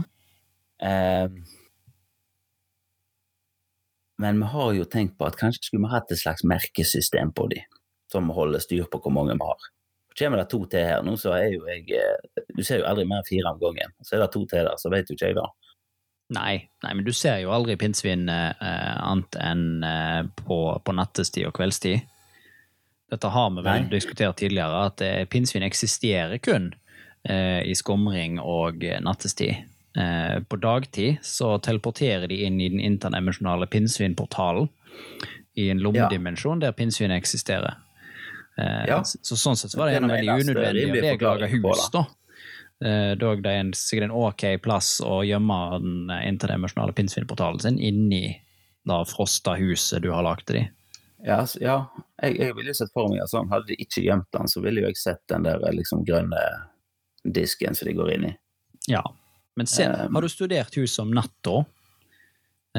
Eh, 0.81 1.29
men 4.19 4.39
vi 4.41 4.47
har 4.53 4.73
jo 4.77 4.85
tenkt 4.85 5.17
på 5.19 5.27
at 5.27 5.39
kanskje 5.41 5.65
skulle 5.65 5.87
vi 5.87 5.93
hatt 5.95 6.11
et 6.13 6.19
slags 6.21 6.45
merkesystem 6.45 7.33
på 7.33 7.49
de. 7.51 7.63
som 8.11 8.27
holder 8.29 8.59
styr 8.59 8.89
på 8.91 8.99
hvor 8.99 9.13
mange 9.15 9.37
vi 9.39 9.45
har. 9.47 9.67
Kommer 10.19 10.43
det 10.43 10.51
to 10.51 10.65
til 10.71 10.85
her 10.85 11.03
nå, 11.07 11.15
så 11.21 11.33
er 11.37 11.53
jo 11.55 11.65
jeg 11.71 11.85
eh, 11.97 12.45
Du 12.57 12.63
ser 12.67 12.83
jo 12.83 12.89
aldri 12.91 13.07
mer 13.09 13.23
enn 13.23 13.29
fire 13.29 13.53
om 13.53 13.61
gangen. 13.61 13.93
Så 14.03 14.17
er 14.17 14.25
det 14.25 14.33
to 14.35 14.45
til 14.51 14.67
der, 14.67 14.79
så 14.81 14.93
vet 14.93 15.11
jo 15.11 15.17
ikke 15.17 15.31
jeg 15.31 15.39
det. 15.39 15.49
Nei, 16.31 16.55
nei, 16.85 16.93
men 16.95 17.03
du 17.07 17.11
ser 17.17 17.41
jo 17.43 17.51
aldri 17.55 17.75
pinnsvin 17.79 18.29
eh, 18.31 18.53
annet 18.63 19.39
enn 19.43 19.83
eh, 19.87 20.21
på, 20.45 20.59
på 20.85 20.95
nattestid 20.95 21.49
og 21.49 21.57
kveldstid. 21.59 22.07
Dette 23.11 23.33
har 23.35 23.49
vi 23.51 23.65
vel 23.67 23.87
Nei. 23.87 23.91
diskutert 23.91 24.39
tidligere, 24.39 24.85
at 24.93 25.03
eh, 25.03 25.25
pinnsvin 25.31 25.67
eksisterer 25.67 26.39
kun 26.39 26.71
eh, 27.27 27.67
i 27.67 27.75
skumring 27.75 28.39
og 28.39 28.85
eh, 28.87 29.01
nattestid. 29.03 29.67
Eh, 29.99 30.37
på 30.47 30.59
dagtid 30.63 31.19
så 31.27 31.57
teleporterer 31.59 32.31
de 32.31 32.45
inn 32.47 32.61
i 32.63 32.71
den 32.71 32.83
interdimensjonale 32.93 33.67
pinnsvinportalen 33.67 34.71
i 35.59 35.67
en 35.73 35.83
lommedimensjon 35.83 36.63
der 36.63 36.77
pinnsvin 36.79 37.11
eksisterer. 37.11 37.81
Eh, 38.61 38.87
Ja. 38.91 39.01
Så 39.05 39.37
sånn 39.39 39.57
sett 39.57 39.75
var 39.79 39.89
det 39.89 39.97
en 39.97 40.05
gjerne 40.05 40.17
veldig 40.19 40.33
det 40.37 40.51
unødvendig 40.51 41.15
å 41.17 41.63
på 41.63 41.75
hus, 41.75 41.87
da. 41.95 42.05
Eh, 42.85 43.13
Dog 43.21 43.43
det 43.45 43.53
er 43.53 43.63
en, 43.65 43.73
sikkert 43.77 44.09
en 44.09 44.17
ok 44.17 44.45
plass 44.65 44.99
å 45.05 45.21
gjemme 45.27 45.57
den 45.79 45.95
internasjonale 45.95 46.29
interdimensjonale 46.33 46.97
pinnsvinportalen 46.97 47.61
sin 47.61 47.79
inni 47.79 48.25
det 48.89 49.01
frosta 49.11 49.55
huset 49.61 50.03
du 50.03 50.11
har 50.13 50.25
lagd 50.25 50.47
til 50.49 50.61
dem. 50.63 50.69
Ja, 51.25 51.43
ja. 51.61 51.77
Jeg, 52.23 52.39
jeg 52.41 52.57
ville 52.57 52.73
sett 52.77 52.93
for 52.97 53.13
meg 53.13 53.21
at 53.21 53.33
sånn, 53.33 53.51
hadde 53.53 53.69
de 53.69 53.77
ikke 53.85 54.05
gjemt 54.07 54.29
den, 54.33 54.49
så 54.49 54.63
ville 54.65 54.81
jo 54.81 54.89
jeg 54.89 55.01
sett 55.01 55.21
den 55.29 55.45
der 55.45 55.61
eh, 55.61 55.75
liksom 55.77 56.05
grønne 56.09 56.41
disken 57.25 57.77
som 57.77 57.91
de 57.91 57.97
går 57.99 58.15
inn 58.15 58.31
i. 58.31 58.37
Ja. 58.89 59.03
Men 59.61 59.69
se, 59.69 59.85
Um, 59.85 60.15
har 60.17 60.25
du 60.25 60.31
studert 60.33 60.77
huset 60.81 61.03
om 61.03 61.13
natta? 61.13 61.65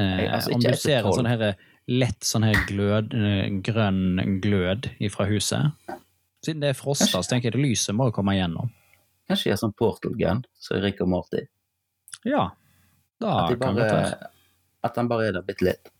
Eh, 0.00 0.26
altså, 0.34 0.56
om 0.56 0.62
du 0.64 0.72
ser 0.74 1.06
en 1.06 1.14
sånn 1.14 1.30
her 1.30 1.54
lett 1.90 2.22
sånn 2.26 2.44
her 2.46 2.58
glød, 2.68 3.14
eh, 3.14 3.48
grønn 3.64 4.38
glød 4.44 4.90
ifra 5.02 5.26
huset 5.30 5.72
Siden 6.42 6.60
det 6.62 6.72
er 6.72 6.78
frosta, 6.78 7.20
så 7.22 7.28
tenker 7.30 7.50
jeg 7.50 7.54
at 7.54 7.62
lyset 7.62 7.94
må 7.94 8.08
jo 8.08 8.14
komme 8.16 8.32
igjennom. 8.34 8.70
Kanskje 9.30 9.46
jeg 9.46 9.54
er 9.54 9.60
sånn 9.60 9.74
portal 9.78 10.16
gun, 10.18 10.40
så 10.58 10.80
Rick 10.82 10.98
og 11.04 11.12
Morty. 11.12 11.44
Ja, 12.26 12.48
da 13.22 13.44
At, 13.44 13.52
de 13.52 13.58
kan 13.60 13.76
det 13.78 13.84
være. 13.86 14.00
bare, 14.10 14.30
at 14.88 14.98
han 14.98 15.10
bare 15.12 15.28
er 15.28 15.36
der 15.36 15.44
bitte 15.46 15.68
litt. 15.68 15.92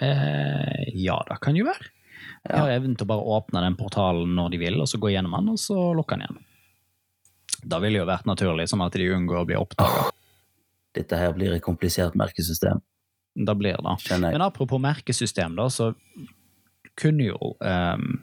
Eh, 0.00 0.88
ja, 0.96 1.18
det 1.28 1.36
kan 1.44 1.56
jo 1.58 1.66
være. 1.68 1.90
De 2.48 2.56
har 2.56 2.72
evnen 2.72 2.96
til 2.96 3.04
å 3.04 3.10
bare 3.12 3.28
åpne 3.36 3.60
den 3.66 3.76
portalen 3.76 4.32
når 4.36 4.54
de 4.54 4.62
vil, 4.64 4.80
og 4.80 4.88
så 4.88 4.96
gå 5.00 5.12
gjennom 5.12 5.36
den, 5.36 5.52
og 5.52 5.60
så 5.60 5.76
lukke 5.96 6.16
den 6.16 6.24
igjen. 6.24 6.40
Da 7.64 7.78
ville 7.84 8.00
jo 8.00 8.08
vært 8.08 8.24
naturlig, 8.28 8.66
som 8.72 8.80
at 8.84 8.96
de 8.96 9.12
unngår 9.12 9.42
å 9.42 9.46
bli 9.48 9.60
oppdaga. 9.60 10.08
Dette 10.96 11.20
her 11.20 11.36
blir 11.36 11.52
et 11.52 11.64
komplisert 11.64 12.16
merkesystem, 12.16 12.80
Da 13.34 13.54
blir 13.58 13.74
det. 13.82 14.20
Men 14.20 14.42
apropos 14.42 14.78
merkesystem, 14.80 15.56
da, 15.58 15.66
så 15.70 15.92
kunne 17.00 17.24
jo 17.32 17.56
um, 17.58 18.22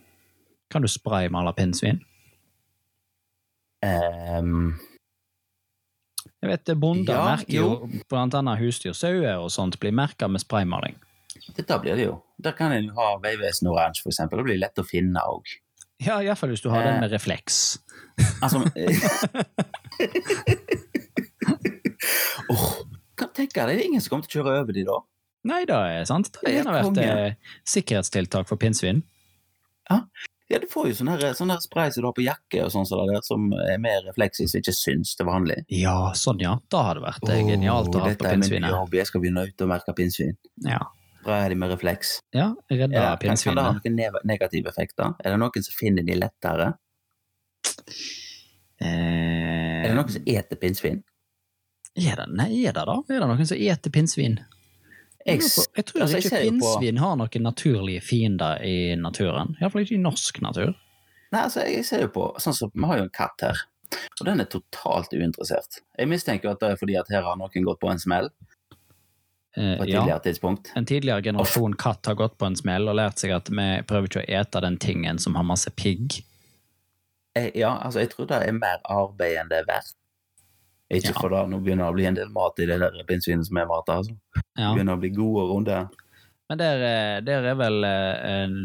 Kan 0.71 0.81
du 0.81 0.87
spraymale 0.87 1.51
pinnsvin? 1.57 1.99
Um, 3.83 4.77
Jeg 6.41 6.49
vet 6.51 6.65
det 6.69 6.75
Bonder 6.79 7.13
Ja, 7.17 7.25
merker 7.35 7.53
jo 7.57 7.89
blant 8.09 8.33
annet 8.37 8.59
husdyr, 8.61 8.93
sauer 8.95 9.41
og 9.41 9.49
sånt, 9.51 9.79
blir 9.81 9.91
merka 9.91 10.27
med 10.29 10.41
spraymaling. 10.41 10.95
dette 11.57 11.79
blir 11.81 11.95
det 11.97 12.05
jo. 12.05 12.21
Der 12.39 12.51
kan 12.57 12.71
en 12.71 12.89
ha 12.95 13.17
Vegvesen 13.23 13.67
oransje, 13.67 14.05
eksempel. 14.09 14.37
Det 14.39 14.45
blir 14.47 14.59
lett 14.61 14.79
å 14.79 14.83
finne 14.87 15.19
òg. 15.27 15.43
Ja, 16.01 16.21
iallfall 16.21 16.49
hvis 16.53 16.61
du 16.63 16.69
har 16.69 16.81
Eh. 16.81 16.91
den 16.91 16.99
med 17.01 17.11
refleks. 17.11 17.79
Altså 18.41 18.61
Åh, 22.49 22.71
kan 22.83 22.90
tenke 23.37 23.57
jeg 23.61 23.67
det 23.69 23.77
er 23.79 23.87
ingen 23.87 24.01
som 24.03 24.13
kommer 24.15 24.27
til 24.27 24.41
å 24.41 24.43
kjøre 24.43 24.59
over 24.63 24.73
de 24.77 24.83
da. 24.87 24.99
Nei, 25.49 25.63
det 25.65 25.73
er 25.75 26.05
sant. 26.05 26.29
Det 26.45 26.51
har 26.63 26.75
vært 26.75 26.99
eh, 27.01 27.55
sikkerhetstiltak 27.65 28.47
for 28.49 28.59
pinnsvin. 28.61 29.01
Ja, 29.89 30.03
ja, 30.51 30.59
du 30.59 30.67
får 30.67 30.89
jo 30.91 30.95
sånn 30.99 31.51
spray 31.63 31.91
som 31.95 32.03
du 32.03 32.07
har 32.09 32.13
på 32.17 32.23
jakke 32.25 32.65
og 32.65 32.71
sånn 32.73 32.85
som 32.85 32.99
det 33.07 33.13
der, 33.15 33.23
som 33.23 33.45
er 33.55 33.77
mer 33.79 34.01
refleksivt, 34.05 34.51
som 34.51 34.59
ikke 34.59 34.73
syns 34.75 35.15
til 35.15 35.25
vanlig. 35.29 35.61
Ja, 35.71 36.11
sånn 36.13 36.41
ja. 36.43 36.57
Da 36.69 36.81
hadde 36.89 36.99
det 36.99 37.05
vært 37.07 37.29
eh, 37.31 37.43
genialt 37.47 37.87
å 37.95 38.01
ha 38.03 38.09
på 38.09 38.09
Dette 38.11 38.33
er 38.35 38.41
min 38.43 38.67
jobb, 38.69 38.97
jeg 38.99 39.07
skal 39.09 39.23
begynne 39.23 39.45
ut 39.47 39.63
og 39.65 39.71
merke 39.71 39.95
pinnsvin. 39.95 40.35
Ja. 40.67 40.81
Sprayer 41.21 41.53
de 41.53 41.57
med 41.61 41.69
refleks. 41.71 42.15
ja, 42.35 42.49
redda 42.69 42.97
Ja, 42.97 43.09
kan, 43.21 43.37
kan 43.37 43.55
det 43.57 43.63
ha 43.63 43.73
noen 43.77 43.95
neg- 43.95 44.21
negative 44.25 44.69
effekter? 44.73 45.15
Er 45.23 45.35
det 45.35 45.39
noen 45.39 45.63
som 45.65 45.75
finner 45.79 46.03
de 46.05 46.19
lettere? 46.19 46.73
Er 48.81 49.83
det 49.85 49.89
Eh, 49.91 49.93
noen 49.95 50.09
som 50.09 50.23
eter 50.25 50.57
pinnsvin? 50.57 51.03
Er 51.99 52.21
det, 52.21 52.27
nei, 52.37 52.49
er 52.65 52.75
det 52.75 52.85
da? 52.87 52.97
Er 53.09 53.23
det 53.23 53.29
noen 53.29 53.47
som 53.47 53.57
eter 53.59 53.93
pinnsvin? 53.93 54.39
Jeg, 55.25 55.41
Jeg, 55.43 55.85
tror 55.85 56.05
altså, 56.05 56.17
ikke 56.17 56.39
pinnsvin 56.47 57.01
har 57.01 57.17
noen 57.19 57.43
naturlige 57.45 58.01
fiender 58.05 58.63
i 58.65 58.95
naturen. 58.97 59.55
Iallfall 59.61 59.85
ikke 59.85 59.99
i 59.99 60.01
norsk 60.01 60.41
natur. 60.41 60.71
Nei, 61.31 61.43
altså, 61.43 61.65
jeg 61.67 61.85
ser 61.87 62.07
jo 62.07 62.13
på 62.15 62.31
sånn 62.41 62.57
som, 62.57 62.71
Vi 62.73 62.87
har 62.89 62.99
jo 62.99 63.05
en 63.07 63.13
katt 63.13 63.45
her, 63.45 63.59
og 64.19 64.25
den 64.27 64.43
er 64.43 64.49
totalt 64.51 65.13
uinteressert. 65.13 65.83
Jeg 65.99 66.09
mistenker 66.11 66.49
jo 66.49 66.55
at 66.55 66.63
det 66.63 66.73
er 66.73 66.81
fordi 66.81 66.97
at 66.99 67.11
her 67.13 67.27
har 67.27 67.37
noen 67.39 67.67
gått 67.67 67.79
på 67.83 67.91
en 67.91 68.01
smell 68.01 68.31
Eh, 69.57 69.77
på 69.77 69.83
et 69.83 69.89
ja, 69.89 69.99
tidligere 69.99 70.19
tidspunkt. 70.19 70.71
en 70.75 70.85
tidligere 70.85 71.21
generasjon 71.21 71.73
katt 71.75 72.05
har 72.05 72.15
gått 72.15 72.37
på 72.37 72.45
en 72.45 72.55
smell 72.55 72.87
og 72.87 72.95
lært 72.95 73.19
seg 73.19 73.33
at 73.35 73.49
vi 73.51 73.65
prøver 73.83 74.07
ikke 74.07 74.21
å 74.21 74.29
ete 74.39 74.61
den 74.63 74.77
tingen 74.79 75.19
som 75.19 75.35
har 75.35 75.43
masse 75.43 75.71
pigg. 75.75 76.21
Ja, 77.35 77.77
altså, 77.83 77.99
jeg 77.99 78.11
tror 78.13 78.29
det 78.31 78.39
er 78.45 78.55
mer 78.55 78.79
arbeid 78.87 79.41
enn 79.41 79.51
det 79.51 79.61
er 79.61 79.67
verdt. 79.67 79.95
Ikke 80.91 81.13
Ja. 81.13 81.19
for 81.19 81.31
da, 81.31 81.45
nå 81.47 81.61
begynner 81.63 81.87
det 81.87 81.93
å 81.93 81.95
bli 81.95 82.05
en 82.09 82.17
del 82.17 82.31
mat 82.35 82.59
i 82.59 82.67
det 82.67 82.79
der 82.81 83.03
pinnsvinet 83.07 83.47
som 83.47 83.57
er 83.61 83.67
mat, 83.69 83.87
altså. 83.87 84.15
Ja. 84.59 84.73
Begynner 84.73 84.97
å 84.97 84.99
bli 84.99 85.11
gode 85.15 85.45
og 85.45 85.53
runde. 85.55 85.77
Men 86.49 86.59
der, 86.59 86.81
eh, 86.83 87.19
der 87.23 87.47
er 87.47 87.55
vel 87.55 87.83
eh, 87.87 88.31
en 88.41 88.57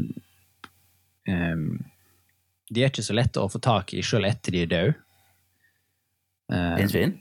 um, 1.31 1.85
De 2.67 2.83
er 2.83 2.91
ikke 2.91 3.05
så 3.07 3.15
lette 3.15 3.39
å 3.39 3.51
få 3.51 3.61
tak 3.63 3.95
i 3.95 4.03
sjøl 4.03 4.27
etter 4.27 4.57
de 4.57 4.65
er 4.65 4.73
døde. 4.73 4.95
Eh, 6.51 6.75
Pinnsvin? 6.81 7.21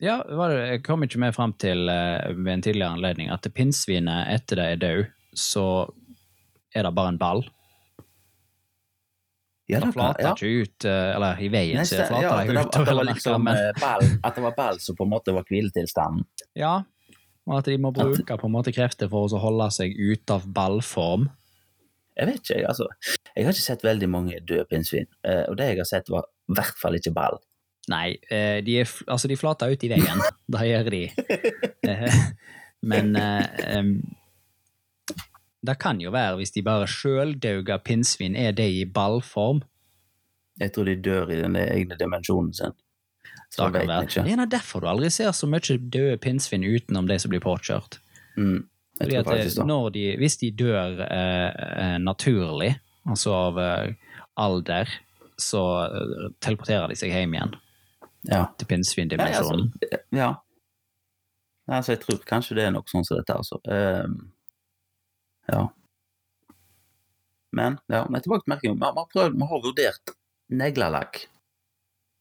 ja, 0.00 0.18
det, 0.28 0.68
jeg 0.68 0.82
kom 0.84 1.04
ikke 1.04 1.20
med 1.22 1.34
fram 1.34 1.54
til 1.56 1.88
uh, 1.88 2.28
ved 2.36 2.52
en 2.52 2.62
tidligere 2.66 2.98
anledning 2.98 3.30
at 3.32 3.48
pinnsvinet 3.56 4.28
etter 4.28 4.60
det 4.60 4.66
er 4.74 4.82
død, 4.82 5.04
så 5.32 5.66
er 6.76 6.84
det 6.84 6.92
bare 6.92 7.14
en 7.14 7.20
ball. 7.20 7.46
Ja, 9.66 9.80
da 9.82 9.88
flater 9.90 10.28
ja. 10.28 10.32
ikke 10.36 10.62
ut, 10.62 10.84
eh, 10.86 11.08
eller 11.16 11.40
i 11.42 11.48
veien 11.50 11.80
Nei, 11.80 11.86
så 11.88 12.04
flater 12.06 12.22
ja, 12.22 12.34
det 12.46 12.60
at, 12.60 12.68
ut. 12.68 12.76
at 12.78 12.86
det 12.86 12.92
var 12.94 13.08
liksom 13.08 13.48
eh, 13.50 14.18
at 14.22 14.36
det 14.36 14.44
var 14.44 14.52
ball 14.54 14.78
som 14.82 14.98
på 14.98 15.06
en 15.06 15.10
måte 15.10 15.34
var 15.34 15.46
hviletilstanden. 15.48 16.22
Ja, 16.58 16.76
og 17.46 17.56
at 17.58 17.70
de 17.70 17.74
må 17.82 17.90
bruke 17.94 18.38
på 18.38 18.46
en 18.46 18.54
måte 18.54 18.74
krefter 18.74 19.10
for 19.10 19.26
å 19.26 19.40
holde 19.42 19.66
seg 19.74 19.94
ute 19.98 20.38
av 20.38 20.46
ballform. 20.54 21.26
Jeg 22.16 22.30
vet 22.30 22.38
ikke, 22.40 22.60
jeg, 22.60 22.68
altså. 22.70 22.86
Jeg 23.34 23.46
har 23.46 23.56
ikke 23.56 23.64
sett 23.66 23.84
veldig 23.86 24.08
mange 24.10 24.38
døde 24.46 24.64
pinnsvin, 24.70 25.10
eh, 25.26 25.42
og 25.50 25.58
det 25.58 25.72
jeg 25.72 25.82
har 25.82 25.90
sett 25.90 26.14
var 26.14 26.30
i 26.30 26.58
hvert 26.58 26.78
fall 26.78 26.98
ikke 26.98 27.14
ball. 27.18 27.40
Nei, 27.90 28.16
de, 28.66 28.78
er, 28.82 28.92
altså 29.06 29.28
de 29.30 29.38
flater 29.38 29.70
ut 29.70 29.82
i 29.86 29.90
veien. 29.92 30.22
Det 30.50 30.62
gjør 30.66 30.88
de. 30.90 31.02
Men 32.90 33.12
em, 33.14 33.92
det 35.64 35.78
kan 35.82 36.00
jo 36.00 36.12
være 36.14 36.36
hvis 36.40 36.52
de 36.54 36.62
bare 36.66 36.86
sjøldauga 36.90 37.78
pinnsvin 37.84 38.36
er 38.36 38.52
det 38.56 38.68
i 38.72 38.84
ballform. 38.84 39.62
Jeg 40.60 40.72
tror 40.72 40.88
de 40.88 40.96
dør 41.04 41.30
i 41.32 41.40
den 41.42 41.56
egne 41.60 41.96
dimensjonen 42.00 42.52
sin. 42.54 42.74
Så 43.50 43.68
Det. 43.72 43.86
Det 43.86 43.90
er 43.94 44.26
gjerne 44.26 44.46
derfor 44.50 44.80
du 44.80 44.88
aldri 44.90 45.10
ser 45.10 45.32
så 45.32 45.46
mye 45.48 45.78
døde 45.78 46.16
pinnsvin 46.18 46.64
utenom 46.64 47.06
de 47.08 47.18
som 47.18 47.30
blir 47.30 47.40
påkjørt. 47.40 47.98
Mm, 48.36 48.66
det, 49.00 49.24
det. 49.24 49.64
når 49.64 49.90
de, 49.94 50.04
hvis 50.20 50.36
de 50.40 50.50
dør 50.50 51.00
eh, 51.06 51.50
eh, 51.52 51.98
naturlig, 52.02 52.74
altså 53.06 53.32
av 53.32 53.58
eh, 53.60 53.94
alder, 54.36 54.90
så 55.38 55.62
eh, 55.86 56.26
teleporterer 56.40 56.88
de 56.88 56.96
seg 56.98 57.12
hjem 57.14 57.36
igjen 57.36 57.54
Ja. 58.26 58.46
til 58.58 58.66
pinnsvindimensjonen. 58.66 59.72
Ja, 59.80 59.88
altså, 59.92 60.16
ja. 60.18 60.30
Nei, 61.66 61.76
altså, 61.76 61.92
jeg 61.92 62.00
tror 62.02 62.18
kanskje 62.26 62.56
det 62.58 62.64
er 62.66 62.72
noe 62.74 62.86
sånn 62.90 63.04
som 63.06 63.18
dette, 63.20 63.34
altså. 63.36 63.60
Ehm, 63.70 64.16
ja. 65.52 65.62
Men, 67.56 67.78
ja, 67.88 68.02
men 68.10 68.20
tilbake 68.20 68.44
til 68.44 68.52
merking. 68.52 68.74
Vi 68.76 68.84
har, 68.84 68.92
vi 68.92 69.00
har 69.00 69.10
prøvd, 69.12 69.36
vi 69.40 69.46
har 69.50 69.62
vurdert 69.64 70.14
neglelakk. 70.52 71.22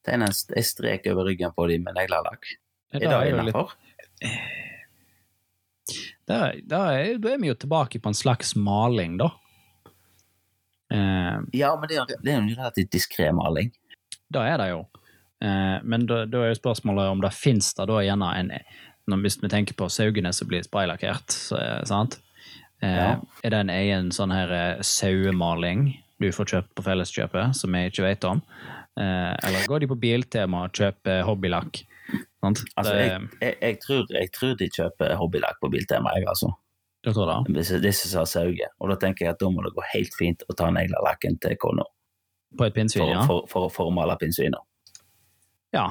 Tegne 0.06 0.30
en 0.30 0.36
en 0.58 0.64
strek 0.64 1.08
over 1.12 1.26
ryggen 1.28 1.52
på 1.56 1.66
dem 1.68 1.84
med 1.84 1.98
neglelakk. 1.98 2.46
Ja, 2.94 3.00
Er 3.02 3.10
da 3.10 3.20
det 3.24 3.32
innafor? 3.34 3.74
Da, 6.26 6.38
da, 6.66 6.80
er, 6.98 7.18
da 7.22 7.34
er 7.36 7.42
vi 7.42 7.50
jo 7.52 7.58
tilbake 7.60 8.00
på 8.02 8.10
en 8.10 8.18
slags 8.18 8.56
maling, 8.58 9.18
da. 9.22 9.32
Eh, 10.94 11.42
Ja, 11.54 11.76
men 11.80 11.90
det 11.90 11.98
er, 12.00 12.06
det 12.22 12.32
er 12.32 12.38
jo 12.40 12.44
en 12.46 12.56
relativt 12.56 12.94
diskré 12.96 13.32
maling. 13.36 13.74
da 14.34 14.46
er 14.48 14.58
det 14.62 14.70
jo. 14.72 14.80
Eh, 15.44 15.78
men 15.84 16.08
da, 16.10 16.24
da 16.26 16.46
er 16.46 16.54
jo 16.54 16.62
spørsmålet 16.62 17.12
om 17.12 17.22
det 17.22 17.34
fins 17.36 17.74
det 17.78 17.86
da 17.92 18.00
gjerne 18.02 18.32
en 18.40 18.54
når, 19.06 19.20
Hvis 19.22 19.36
vi 19.44 19.50
tenker 19.50 19.76
på 19.78 19.86
saugene 19.90 20.32
som 20.34 20.48
blir 20.50 20.64
spraylakkert, 20.66 21.30
så, 21.30 21.60
sant? 21.86 22.18
Eh, 22.84 22.96
Ja. 22.96 23.20
Er 23.44 23.50
det 23.54 23.60
en 23.66 23.70
egen 23.70 24.12
sånn 24.12 24.32
her 24.34 24.52
eh, 24.52 24.82
sauemaling 24.82 25.94
du 26.20 26.30
får 26.32 26.46
kjøpt 26.54 26.76
på 26.76 26.84
Felleskjøpet, 26.86 27.56
som 27.56 27.74
jeg 27.76 27.92
ikke 27.92 28.04
vet 28.08 28.24
om? 28.28 28.42
Eh, 29.00 29.34
eller 29.44 29.66
går 29.68 29.80
de 29.84 29.88
på 29.92 29.98
Biltema 30.00 30.66
og 30.68 30.72
kjøper 30.76 31.24
hobbylakk? 31.28 31.82
Sant? 32.44 32.62
Altså, 32.78 32.94
jeg, 33.00 33.22
jeg, 33.42 33.56
jeg, 33.62 33.80
tror, 33.82 34.06
jeg 34.14 34.32
tror 34.32 34.54
de 34.60 34.70
kjøper 34.70 35.16
hobbylakk 35.20 35.58
på 35.64 35.70
Biltema, 35.74 36.14
jeg, 36.16 36.28
altså. 36.30 36.52
Du 37.06 37.12
tror 37.14 37.30
det? 37.46 37.54
disse, 37.84 38.08
som 38.10 38.26
har. 38.26 38.70
Og 38.82 38.90
da 38.90 38.96
tenker 39.02 39.26
jeg 39.28 39.36
at 39.36 39.40
da 39.42 39.50
må 39.54 39.62
det 39.66 39.74
gå 39.76 39.84
helt 39.94 40.16
fint 40.18 40.42
å 40.50 40.56
ta 40.58 40.72
neglelakken 40.74 41.36
til 41.44 41.54
kona 41.62 41.84
På 42.58 42.66
et 42.66 42.74
pinnsvin, 42.74 43.10
ja? 43.12 43.26
for, 43.28 43.46
for, 43.52 43.68
for 43.74 43.92
å 43.92 43.94
male 43.94 44.16
pinnsviner. 44.22 44.62
Ja. 45.76 45.90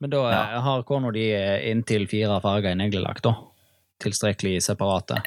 Men 0.00 0.10
da 0.10 0.22
Ja. 0.30 0.60
har 0.64 0.82
kona 0.88 1.10
di 1.12 1.26
eh, 1.34 1.66
inntil 1.70 2.06
fire 2.08 2.38
farger 2.44 2.72
i 2.72 2.78
neglelakk, 2.78 3.20
da? 3.24 3.34
Tilstrekkelig 4.04 4.58
separate? 4.66 5.20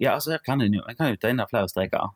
Ja, 0.00 0.14
altså 0.16 0.38
kan 0.44 0.62
en 0.64 0.74
jo, 0.74 0.82
jo 1.12 1.18
tegne 1.20 1.46
flere 1.50 1.68
streker. 1.70 2.12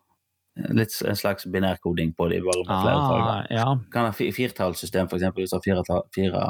Litt 0.74 0.94
en 1.06 1.16
slags 1.16 1.46
binærkoding 1.46 2.14
på 2.18 2.26
de, 2.32 2.40
bare 2.42 2.64
med 2.64 2.70
flere 2.82 3.02
farger. 3.04 3.28
Ah, 3.30 3.46
ja. 3.54 3.66
Kan 3.92 4.08
ha 4.08 4.12
fi- 4.16 4.32
firtallssystem, 4.34 5.06
for 5.10 5.20
eksempel, 5.20 5.44
hvis 5.44 5.52
du 5.52 5.58
har 5.58 5.62
fire, 5.62 6.00
fire 6.14 6.46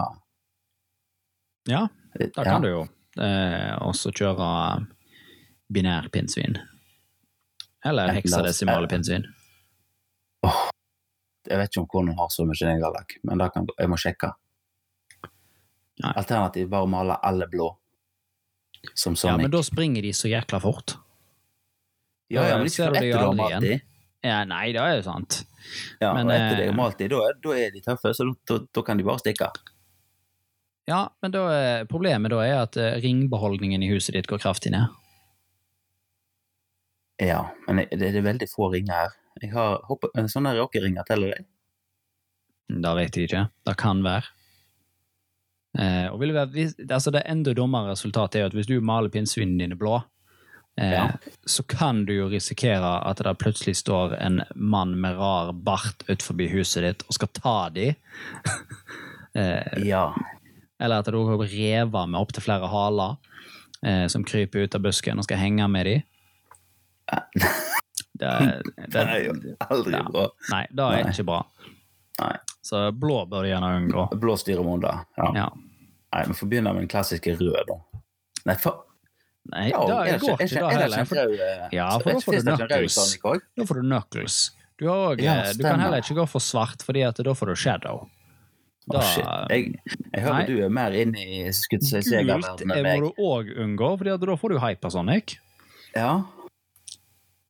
ja, 1.69 1.83
da 2.17 2.29
ja. 2.33 2.45
kan 2.47 2.63
du 2.65 2.69
jo 2.71 2.81
eh, 3.21 3.75
også 3.85 4.13
kjøre 4.17 4.47
binær 5.69 6.09
pinnsvin. 6.15 6.57
Eller 7.85 8.15
heksadesimale 8.17 8.89
pinnsvin. 8.89 9.27
Oh, 10.47 10.65
Jeg 11.49 11.59
vet 11.61 11.71
ikke 11.73 11.83
om 11.83 11.91
kona 11.93 12.15
har 12.17 12.33
så 12.33 12.47
mye 12.49 12.71
neglelakk, 12.71 13.19
men 13.29 13.45
kan, 13.53 13.69
jeg 13.77 13.91
må 13.93 13.99
sjekke. 14.01 14.33
Nei. 15.99 16.15
Alternativt 16.15 16.71
bare 16.71 16.89
male 16.89 17.17
alle 17.27 17.49
blå. 17.51 17.69
Som 18.95 19.17
Ja, 19.23 19.37
men 19.37 19.51
da 19.51 19.63
springer 19.63 20.03
de 20.03 20.13
så 20.15 20.31
jækla 20.31 20.61
fort. 20.63 20.97
ja, 22.29 22.49
ja, 22.49 22.57
men 22.57 22.67
de 22.67 22.71
ser 22.71 22.89
får 22.89 22.97
etter 22.97 23.07
igjen. 23.07 23.41
alltid. 23.41 23.81
Ja, 24.23 24.45
nei, 24.45 24.73
det 24.75 24.83
er 24.83 24.97
jo 24.99 25.03
sant. 25.07 25.43
Ja, 26.01 26.13
Men, 26.15 26.27
og 26.27 26.35
etter 26.35 26.57
det 26.59 26.65
eh, 26.67 26.73
om 26.73 26.81
alltid, 26.83 27.13
da, 27.13 27.33
da 27.45 27.57
er 27.57 27.75
de 27.75 27.83
tøffe, 27.85 28.13
så 28.17 28.27
da, 28.49 28.83
kan 28.83 28.99
de 28.99 29.07
bare 29.07 29.23
stikke. 29.23 29.51
Ja, 30.89 31.03
men 31.23 31.35
da 31.35 31.43
er, 31.53 31.85
problemet 31.91 32.33
da 32.33 32.41
er 32.45 32.63
at 32.63 32.79
eh, 32.81 32.97
ringbeholdningen 33.05 33.85
i 33.85 33.91
huset 33.93 34.17
ditt 34.17 34.31
går 34.31 34.41
kraftig 34.43 34.73
ned. 34.75 34.89
Ja, 37.23 37.43
men 37.67 37.83
det, 37.91 38.11
er 38.15 38.25
veldig 38.25 38.49
få 38.51 38.71
ringer 38.73 38.95
her. 38.95 39.15
Jeg 39.43 39.53
har 39.53 39.83
hoppet, 39.87 40.15
sånne 40.33 40.55
rockeringer 40.59 41.07
teller 41.07 41.35
det. 41.35 41.45
Det 42.69 42.95
vet 42.99 43.17
jeg 43.17 43.29
ikke. 43.29 43.45
Det 43.67 43.75
kan 43.81 44.03
være. 44.05 44.31
Eh, 45.79 46.07
og 46.11 46.19
vil 46.21 46.33
være, 46.35 46.51
hvis, 46.55 46.73
altså 46.91 47.13
det 47.15 47.23
enda 47.31 47.53
dummere 47.55 47.93
resultatet 47.93 48.35
er 48.41 48.47
jo 48.47 48.51
at 48.51 48.57
hvis 48.59 48.67
du 48.67 48.81
maler 48.83 49.13
pinnsvinene 49.15 49.63
dine 49.63 49.77
blå, 49.79 50.01
eh, 50.79 50.91
Ja. 50.93 51.05
så 51.47 51.63
kan 51.71 52.05
du 52.05 52.13
jo 52.17 52.27
risikere 52.33 52.91
at 53.07 53.19
det 53.23 53.37
plutselig 53.39 53.77
står 53.79 54.17
en 54.19 54.41
mann 54.57 54.97
med 55.01 55.15
rar 55.19 55.53
bart 55.53 56.03
utenfor 56.09 56.35
huset 56.51 56.83
ditt 56.83 57.05
og 57.07 57.15
skal 57.15 57.29
ta 57.39 57.57
de. 57.71 57.93
eh, 59.39 59.87
Ja. 59.87 60.15
eller 60.81 60.99
at 60.99 61.07
du 61.07 61.21
har 61.27 61.39
rever 61.39 62.07
med 62.07 62.21
opptil 62.21 62.43
flere 62.43 62.67
haler 62.69 63.17
eh, 63.87 64.07
som 64.09 64.25
kryper 64.25 64.67
ut 64.67 64.75
av 64.75 64.81
busken 64.83 65.19
og 65.19 65.25
skal 65.25 65.39
henge 65.39 65.69
med 65.71 65.87
de. 65.87 65.97
Det, 67.09 67.23
det, 68.19 68.91
Det 68.91 69.01
er 69.07 69.25
jo 69.29 69.39
aldri 69.71 69.95
ja. 69.95 70.03
bra. 70.11 70.27
Nei, 70.51 70.65
det 70.71 70.85
er 70.85 71.03
Nei. 71.05 71.13
ikke 71.15 71.25
bra. 71.31 71.41
Nei. 72.19 72.35
Så 72.67 72.91
blå 72.93 73.23
bør 73.31 73.47
du 73.47 73.49
gjerne 73.53 73.69
unngå. 73.79 74.09
Blå 74.21 74.35
styremåneder. 74.37 75.05
Ja. 75.17 75.31
Ja. 75.39 75.49
Nei, 76.15 76.25
vi 76.27 76.37
får 76.38 76.49
begynne 76.49 76.73
med 76.73 76.83
den 76.87 76.88
klassiske 76.93 77.35
røde, 77.38 77.65
da. 77.69 77.79
Nei, 78.49 78.55
for, 78.61 78.85
Nei, 79.53 79.69
ja, 79.71 79.81
da 79.87 79.99
er 80.05 80.05
det 80.05 80.23
ikke- 80.23 80.37
ikke 80.45 80.62
er 80.69 80.79
det 80.79 80.88
ikke 80.93 81.07
For, 81.09 81.17
en 81.19 81.29
rød, 81.29 81.41
eh, 81.41 81.69
Ja, 81.73 81.88
for 81.99 82.12
da 82.12 82.21
får 82.21 82.33
du 82.33 82.43
knuckles. 82.57 82.97
Da 83.57 83.65
får 83.65 83.75
du 83.75 83.83
knuckles. 83.88 84.38
Du, 84.79 84.87
har 84.88 84.97
også, 85.17 85.23
Ja, 85.23 85.53
du 85.53 85.62
kan 85.62 85.81
heller 85.81 85.99
ikke 86.03 86.15
gå 86.17 86.29
for 86.29 86.38
svart, 86.41 86.83
fordi 86.87 87.03
at 87.09 87.17
da 87.17 87.33
får 87.35 87.47
du 87.47 87.55
shadow. 87.57 88.09
Da, 88.91 89.00
shit. 89.05 89.25
Jeg, 89.50 89.75
jeg 90.15 90.23
hører 90.23 90.33
Nei. 90.38 90.47
du 90.47 90.65
er 90.65 90.69
mer 90.73 90.95
inne 90.97 91.19
i 91.21 91.50
skulle 91.53 91.81
enn 91.83 92.27
meg. 92.27 92.41
Gult 92.41 92.62
eh, 92.62 93.00
må 93.00 93.00
du 93.00 93.11
òg 93.21 93.50
unngå, 93.64 93.90
fordi 94.01 94.14
da 94.23 94.37
får 94.37 94.49
du 94.55 94.59
Hypersonic. 94.59 95.37
Ja, 95.94 96.25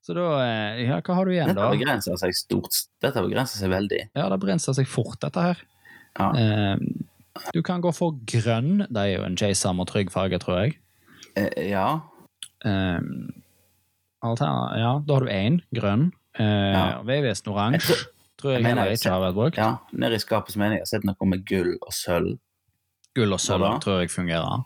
Så 0.03 0.14
da 0.16 0.40
eh, 0.40 0.87
Ja, 0.88 1.01
hva 1.05 1.14
har 1.14 1.25
du 1.29 1.31
igjen, 1.35 1.47
dette 1.53 1.61
da? 1.61 1.71
begrenser 1.71 2.16
seg 2.18 2.33
stort. 2.35 2.75
Dette 3.05 3.23
begrenser 3.23 3.61
seg 3.61 3.71
veldig. 3.71 4.09
Ja, 4.16 4.29
det 4.33 4.40
begrenser 4.40 4.75
seg 4.75 4.88
fort, 4.88 5.18
dette 5.21 5.37
her. 5.44 5.62
Ja. 6.18 6.31
Eh, 6.33 6.77
du 7.55 7.62
kan 7.62 7.83
gå 7.85 7.92
for 7.94 8.18
grønn. 8.29 8.85
Det 8.88 9.03
er 9.03 9.12
jo 9.16 9.24
en 9.27 9.37
J-Sam 9.38 9.81
og 9.81 9.88
trygg 9.90 10.12
farge, 10.14 10.38
tror 10.42 10.62
jeg. 10.62 10.79
Eh, 11.37 11.70
ja. 11.70 12.01
Eh, 12.64 13.01
alter, 14.22 14.79
ja, 14.79 14.92
da 15.07 15.18
har 15.18 15.27
du 15.27 15.33
én 15.33 15.61
grønn. 15.74 16.11
Uh, 16.38 16.44
Ja. 16.44 16.85
Jeg 17.09 17.35
oransje 17.51 17.81
tror, 17.88 18.03
tror 18.38 18.53
jeg 18.53 18.62
jeg 18.62 18.68
heller 18.68 18.92
ikke 18.94 19.11
har 19.11 19.22
vært 19.24 19.35
brukt. 19.35 19.57
ja, 19.59 19.70
nede 19.92 20.14
i 20.14 20.22
skapets 20.22 20.57
jeg 20.57 20.70
har 20.79 20.87
sett 20.87 21.05
noe 21.05 21.27
med 21.27 21.44
gull 21.46 21.74
og 21.83 21.92
sølv. 21.92 22.38
Gull 23.14 23.33
og 23.35 23.40
sølv 23.42 23.81
tror 23.83 24.01
jeg 24.05 24.11
fungerer. 24.11 24.62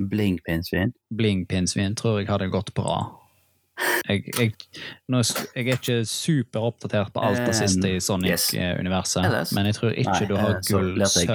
Bling-pinnsvin. 0.00 0.94
Bling-pinnsvin 1.12 1.96
tror 1.96 2.20
jeg 2.20 2.28
hadde 2.30 2.48
gått 2.48 2.72
bra. 2.74 3.19
Jeg, 4.08 4.24
jeg, 4.38 4.52
nå, 5.08 5.20
jeg 5.54 5.66
er 5.68 5.76
ikke 5.78 5.98
superoppdatert 6.08 7.12
på 7.14 7.22
alt 7.24 7.38
det 7.46 7.54
siste 7.56 7.92
i. 7.96 8.00
Sonic-universet, 8.02 9.24
yes. 9.30 9.52
men 9.56 9.68
jeg 9.70 9.74
tror 9.78 9.94
ikke 9.94 10.10
Nei, 10.16 10.26
du 10.28 10.34
har 10.36 10.50
eh, 10.56 10.60
gull, 10.68 10.90
eh, 11.00 11.06
sølv, 11.06 11.28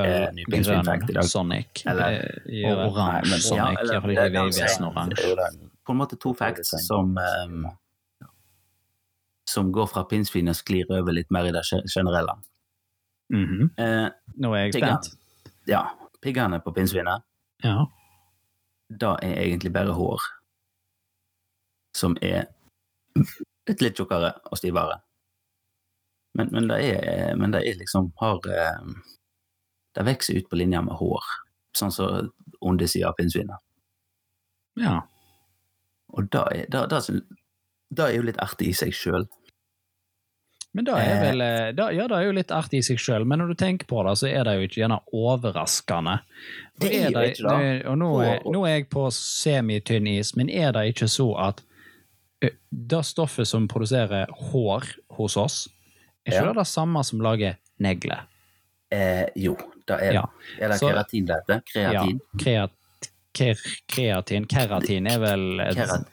dag. 0.86 1.08
grønn 1.08 1.30
Sonic 1.32 1.86
Eller- 1.88 2.20
eh, 2.20 2.52
i 2.60 2.66
oransje 2.70 3.40
Sonic, 3.48 3.58
ja, 3.58 3.70
eller- 3.82 4.02
det- 4.02 4.16
det- 4.16 4.32
det- 4.34 5.16
det 5.16 5.36
det. 5.40 5.70
På 5.86 5.92
en 5.92 5.98
måte 5.98 6.18
to 6.20 6.34
facts 6.34 6.74
som 6.88 7.18
um, 7.18 7.66
som 9.48 9.72
går 9.72 9.88
fra 9.88 10.04
pinnsvin 10.04 10.50
og 10.50 10.56
sklir 10.58 10.86
over 10.90 11.14
litt 11.14 11.32
mer 11.32 11.46
i 11.46 11.52
det 11.52 11.62
generelle. 11.64 12.34
generelle. 13.32 13.46
-hmm. 13.46 14.06
uh, 14.06 14.10
Nå 14.38 14.54
er 14.54 14.58
jeg 14.66 14.74
spent. 14.74 15.18
ja, 15.68 15.82
piggene 16.22 16.60
på 16.60 16.72
pinnsvinet, 16.74 17.22
Ja. 17.64 17.86
da 19.00 19.16
er 19.22 19.36
egentlig 19.42 19.74
bare 19.74 19.94
hår. 19.94 20.20
Som 21.96 22.18
er 22.22 22.48
litt 23.70 23.82
litt 23.82 23.96
tjukkere 23.98 24.34
og 24.52 24.60
stivere. 24.60 24.98
Men, 26.36 26.50
men, 26.52 26.68
det 26.68 26.80
er, 26.92 27.36
men 27.40 27.54
det 27.56 27.62
er 27.64 27.78
liksom 27.80 28.10
har 28.20 28.44
eh, 28.52 28.90
Det 29.96 30.04
vokser 30.04 30.36
ut 30.42 30.50
på 30.52 30.58
linja 30.60 30.82
med 30.84 30.98
hår, 31.00 31.24
sånn 31.78 31.94
som 31.96 32.32
undersida 32.60 33.10
av 33.14 33.16
pinnsvinet. 33.20 33.62
ja. 34.82 34.98
Og 36.16 36.28
det 36.32 36.42
er, 36.52 36.68
er 38.06 38.12
jo 38.16 38.22
litt 38.24 38.38
artig 38.40 38.70
i 38.70 38.76
seg 38.78 38.94
sjøl. 38.96 39.26
Men 40.76 40.86
det 40.86 40.94
er 40.94 41.10
Eh. 41.16 41.22
vel 41.24 41.42
eh, 41.42 41.72
da, 41.76 41.90
Ja, 41.92 42.06
det 42.08 42.16
er 42.18 42.26
jo 42.28 42.36
litt 42.36 42.52
artig 42.52 42.80
i 42.80 42.86
seg 42.86 43.00
sjøl, 43.00 43.26
men 43.28 43.40
når 43.40 43.48
du 43.48 43.56
tenker 43.56 43.88
på 43.88 44.04
det, 44.08 44.14
så 44.20 44.28
er 44.28 44.44
det 44.44 44.54
jo 44.56 44.68
ikke 44.68 44.82
gjerne 44.84 45.00
overraskende. 45.16 46.18
Det 46.80 46.92
er 46.94 47.10
jo 47.10 47.20
det- 47.20 47.30
ikke 47.40 47.50
det. 47.60 47.86
Og 47.88 47.98
nå 47.98 48.10
er, 48.24 48.40
nå 48.46 48.64
er 48.68 48.74
jeg 48.80 48.90
på 48.90 49.08
semitynn 49.12 50.08
is, 50.08 50.36
men 50.36 50.50
er 50.50 50.72
det 50.76 50.86
ikke 50.94 51.08
så 51.08 51.30
at 51.48 51.64
det 52.72 53.02
stoffet 53.06 53.48
som 53.48 53.68
produserer 53.68 54.28
hår 54.52 54.84
hos 55.18 55.38
oss, 55.38 55.68
er 56.26 56.32
ikke 56.34 56.42
Ja. 56.42 56.54
det 56.54 56.56
det 56.58 56.68
samme 56.68 57.04
som 57.06 57.20
lager 57.22 57.58
negler? 57.80 58.26
Eh, 58.92 59.26
jo, 59.36 59.56
det 59.88 59.96
er 59.96 60.12
det. 60.12 60.14
Ja. 60.14 60.26
Er 60.60 60.68
det 60.70 60.80
Så- 60.80 60.90
keratin 60.90 61.26
det 61.26 61.36
heter? 61.36 61.62
Kreatin? 61.74 62.20
Ja, 62.20 62.38
kreat, 62.44 62.72
ker, 63.34 63.56
kreatin 63.88 64.46
Keratin 64.48 65.08
er 65.08 65.20
vel 65.20 65.60
et, 65.60 65.76
Kerat- 65.76 66.06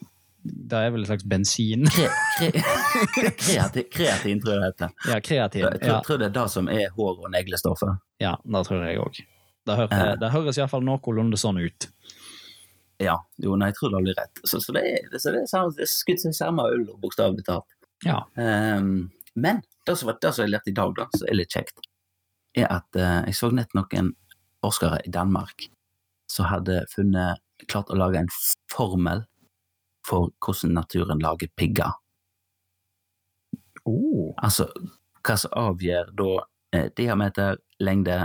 Det 0.44 0.72
er 0.72 0.90
vel 0.90 1.00
en 1.00 1.06
slags 1.06 1.22
bensin? 1.24 1.84
Kre, 1.86 2.08
kre, 2.38 2.50
kreatin, 3.44 3.84
kreatin, 3.92 4.40
tror 4.42 4.54
jeg 4.54 4.60
det 4.60 4.70
heter. 4.72 4.90
Ja, 5.08 5.20
kreatin. 5.20 5.60
Jeg 5.62 5.80
tror, 5.80 5.86
Ja, 5.88 6.00
tror 6.00 6.18
det 6.18 6.26
er 6.26 6.42
det 6.42 6.50
som 6.50 6.68
er 6.68 6.88
hår- 6.96 7.20
og 7.24 7.30
neglestoffet. 7.30 7.98
ja 8.20 8.34
det 8.44 8.66
tror 8.66 8.82
jeg 8.88 8.98
òg. 8.98 9.20
Det, 9.66 9.76
hør, 9.76 9.88
Eh. 9.92 10.16
det 10.18 10.30
høres 10.32 10.58
iallfall 10.58 10.82
noenlunde 10.82 11.38
sånn 11.38 11.60
ut. 11.64 11.86
Ja, 13.02 13.16
jo, 13.42 13.56
nei, 13.58 13.70
jeg 13.72 13.78
tror 13.78 13.92
du 13.92 13.98
har 13.98 14.08
rett. 14.20 14.42
Så, 14.46 14.60
så 14.62 14.74
det 14.76 14.84
så 15.18 15.32
det 15.34 15.44
samme- 15.50 15.74
det 15.76 15.88
skutt 15.90 16.22
seg 16.22 16.34
samme 16.36 16.66
ull, 16.70 16.86
bokstavelig 17.02 17.44
talt. 17.48 17.66
Ja. 18.06 18.22
Um, 18.36 19.10
men 19.34 19.62
det 19.86 19.96
som, 19.98 20.12
det 20.12 20.34
som 20.34 20.44
jeg 20.44 20.52
lærte 20.52 20.70
i 20.70 20.76
dag, 20.76 20.94
da, 20.96 21.08
som 21.16 21.28
er 21.28 21.38
litt 21.38 21.54
kjekt, 21.54 21.82
er 22.58 22.68
at 22.70 22.98
uh, 22.98 23.22
jeg 23.26 23.36
så 23.38 23.50
nett 23.54 23.72
noen 23.74 24.12
forskere 24.62 25.00
i 25.06 25.10
Danmark 25.12 25.68
som 26.30 26.48
hadde 26.48 26.84
funnet, 26.92 27.40
klart 27.68 27.90
å 27.92 27.98
lage 27.98 28.18
en 28.22 28.30
formel 28.72 29.24
for 30.06 30.32
hvordan 30.42 30.74
naturen 30.74 31.20
lager 31.22 31.50
pigger. 31.58 31.92
Oh. 33.86 34.32
Altså, 34.42 34.68
hva 35.22 35.36
som 35.38 35.54
avgjør 35.58 36.10
da 36.18 36.30
eh, 36.74 36.88
diameter, 36.98 37.58
lengde 37.82 38.18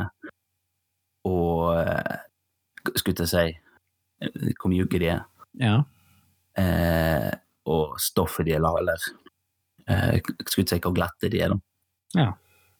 og 1.27 1.73
eh, 1.81 2.17
Skulle 2.95 3.25
jeg 3.25 3.31
si 3.31 3.45
hvor 4.62 4.71
mjuke 4.71 4.99
de 4.99 5.10
er, 5.13 5.25
Ja. 5.60 5.84
eh, 6.58 7.32
og 7.67 7.97
stoffet 7.99 8.45
de 8.47 8.53
er 8.56 8.60
laget, 8.63 8.82
eller 8.82 9.08
eh, 10.15 10.21
skulle 10.47 10.67
si 10.69 10.80
hvor 10.80 10.93
glatte 10.95 11.30
de 11.32 11.41
er, 11.41 11.49
da. 11.49 11.60
Ja. 12.15 12.27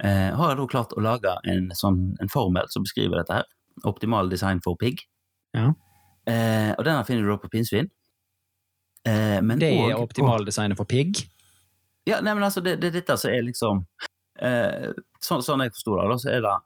Eh, 0.04 0.32
har 0.38 0.50
jeg 0.54 0.58
da 0.60 0.68
klart 0.72 0.94
å 0.98 1.02
lage 1.02 1.36
en, 1.50 1.70
sånn, 1.76 2.16
en 2.22 2.30
formel 2.30 2.68
som 2.70 2.84
beskriver 2.86 3.18
dette 3.22 3.34
her. 3.40 3.46
Optimal 3.86 4.30
design 4.30 4.60
for 4.62 4.76
pigg. 4.78 5.02
Ja. 5.54 5.72
Eh, 6.28 6.74
og 6.78 6.84
denne 6.86 7.06
finner 7.08 7.24
du 7.26 7.32
da 7.32 7.38
på 7.42 7.50
pinnsvin. 7.54 7.90
Eh, 9.06 9.40
Det 9.42 9.64
er 9.64 9.96
også- 9.96 10.04
optimaldesignet 10.04 10.78
for 10.78 10.86
pigg. 10.86 11.16
Ja, 12.06 12.20
nei, 12.22 12.34
men 12.34 12.44
altså, 12.44 12.62
det, 12.64 12.80
det 12.80 12.94
dette 12.94 13.18
som 13.18 13.32
er 13.32 13.42
liksom 13.44 13.86
eh, 14.40 14.94
sånn, 15.20 15.42
sånn 15.44 15.62
jeg 15.64 15.72
forsto 15.74 15.96
det, 15.98 16.10
da, 16.10 16.16
så 16.18 16.30
er 16.36 16.42
det 16.42 16.58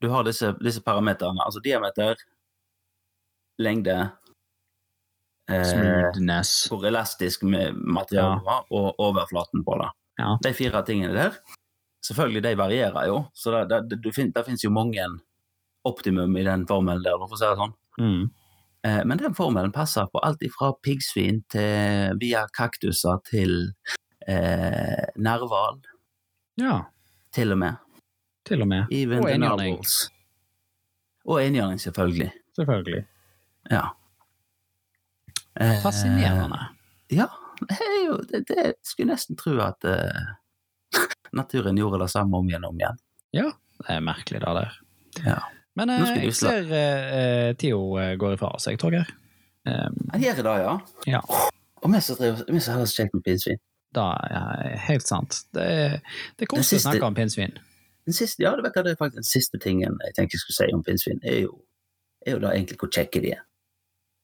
Du 0.00 0.08
har 0.10 0.24
disse, 0.24 0.52
disse 0.58 0.80
parameterne, 0.82 1.38
altså 1.44 1.60
diameter, 1.62 2.16
lengde 3.58 3.96
eh, 5.50 5.64
Smoothness. 5.64 6.68
hvor 6.70 6.86
elastisk 6.88 7.42
materialet 7.44 8.44
var, 8.46 8.64
og 8.70 8.94
overflaten 9.02 9.64
på 9.66 9.76
det. 9.82 9.90
Ja. 10.20 10.36
De 10.44 10.52
fire 10.54 10.82
tingene 10.86 11.12
der, 11.16 11.36
selvfølgelig 12.06 12.42
de 12.46 12.54
varierer 12.58 13.06
jo, 13.08 13.24
så 13.34 13.62
det, 13.68 13.82
det, 13.90 14.00
det, 14.04 14.14
fin- 14.14 14.32
det 14.34 14.44
finnes 14.46 14.64
jo 14.64 14.70
mange 14.70 15.04
optimum 15.84 16.36
i 16.36 16.44
den 16.46 16.66
formelen 16.68 17.02
der, 17.04 17.18
for 17.18 17.34
å 17.34 17.38
si 17.40 17.46
det 17.48 17.58
sånn. 17.58 17.74
Mm. 18.00 18.24
Eh, 18.86 19.02
men 19.06 19.18
den 19.20 19.34
formelen 19.38 19.72
passer 19.74 20.06
på 20.12 20.20
alt 20.26 20.42
ifra 20.46 20.72
piggsvin 20.82 21.42
til 21.52 22.16
via 22.22 22.44
kaktuser 22.54 23.20
til 23.28 23.72
eh, 24.28 25.06
narhval. 25.16 25.80
ja, 26.60 26.80
til 27.32 27.52
og 27.54 27.58
med. 27.62 27.78
til 28.44 28.60
og 28.62 28.68
med. 28.68 28.90
Even 28.92 29.22
Og 29.24 29.30
enhjørning. 29.30 29.78
Og 31.24 31.38
enhjørning, 31.40 31.78
selvfølgelig. 31.80 32.32
Selvfølgelig. 32.58 33.04
Ja. 33.70 33.84
Eh, 35.60 35.78
Fascinerende. 35.82 36.60
Ja, 37.12 37.28
det 37.68 37.88
jo 38.06 38.16
det, 38.28 38.44
det 38.48 38.74
skulle 38.82 39.12
nesten 39.12 39.36
tro 39.38 39.58
at 39.62 39.84
eh, 39.84 40.22
naturen 41.38 41.76
gjorde 41.76 42.00
det 42.02 42.10
samme 42.12 42.40
om 42.40 42.48
igjen 42.48 42.64
og 42.64 42.74
om 42.74 42.80
igjen. 42.80 43.02
Ja, 43.36 43.50
det 43.82 43.96
er 43.96 44.04
merkelig 44.04 44.40
det 44.42 44.54
der. 44.58 44.78
Ja. 45.24 45.40
Men 45.78 45.90
eh, 45.92 46.14
jeg 46.26 46.36
ser 46.36 46.72
eh, 46.76 47.50
eh, 47.56 48.14
går 48.20 48.36
ifra 48.36 48.52
seg, 48.60 48.78
Torgeir. 48.80 49.08
Um, 49.62 49.94
Han 50.10 50.22
gjør 50.24 50.40
det, 50.42 50.54
ja. 50.64 50.72
ja, 51.06 51.20
Og 51.82 51.92
vi 51.92 52.00
som 52.02 52.74
har 52.74 52.80
det 52.82 52.88
kjekt 52.90 53.14
med 53.14 53.22
pinnsvin. 53.24 53.60
det 53.94 54.06
er 54.34 54.78
helt 54.88 55.06
sant. 55.06 55.44
Det 55.54 55.66
det 56.38 56.46
er 56.46 56.50
koselig 56.50 56.80
å 56.80 56.84
snakke 56.88 57.06
om 57.06 57.14
pinnsvin. 57.14 57.54
Den 58.08 58.16
siste, 58.16 58.42
ja, 58.42 58.50
vet 58.58 58.74
det 58.74 58.96
er 58.96 58.98
faktisk 58.98 59.20
den 59.20 59.28
siste 59.28 59.60
tingen 59.62 60.00
jeg 60.02 60.16
tenker 60.16 60.34
jeg 60.34 60.42
skulle 60.42 60.58
si 60.58 60.74
om 60.74 60.82
pinnsvin, 60.82 61.20
er 61.22 61.44
jo, 61.44 61.60
er 62.26 62.34
jo 62.34 62.42
da 62.42 62.50
egentlig 62.56 62.80
hvor 62.80 62.90
kjekke 62.90 63.22
de 63.22 63.36
er. 63.36 63.44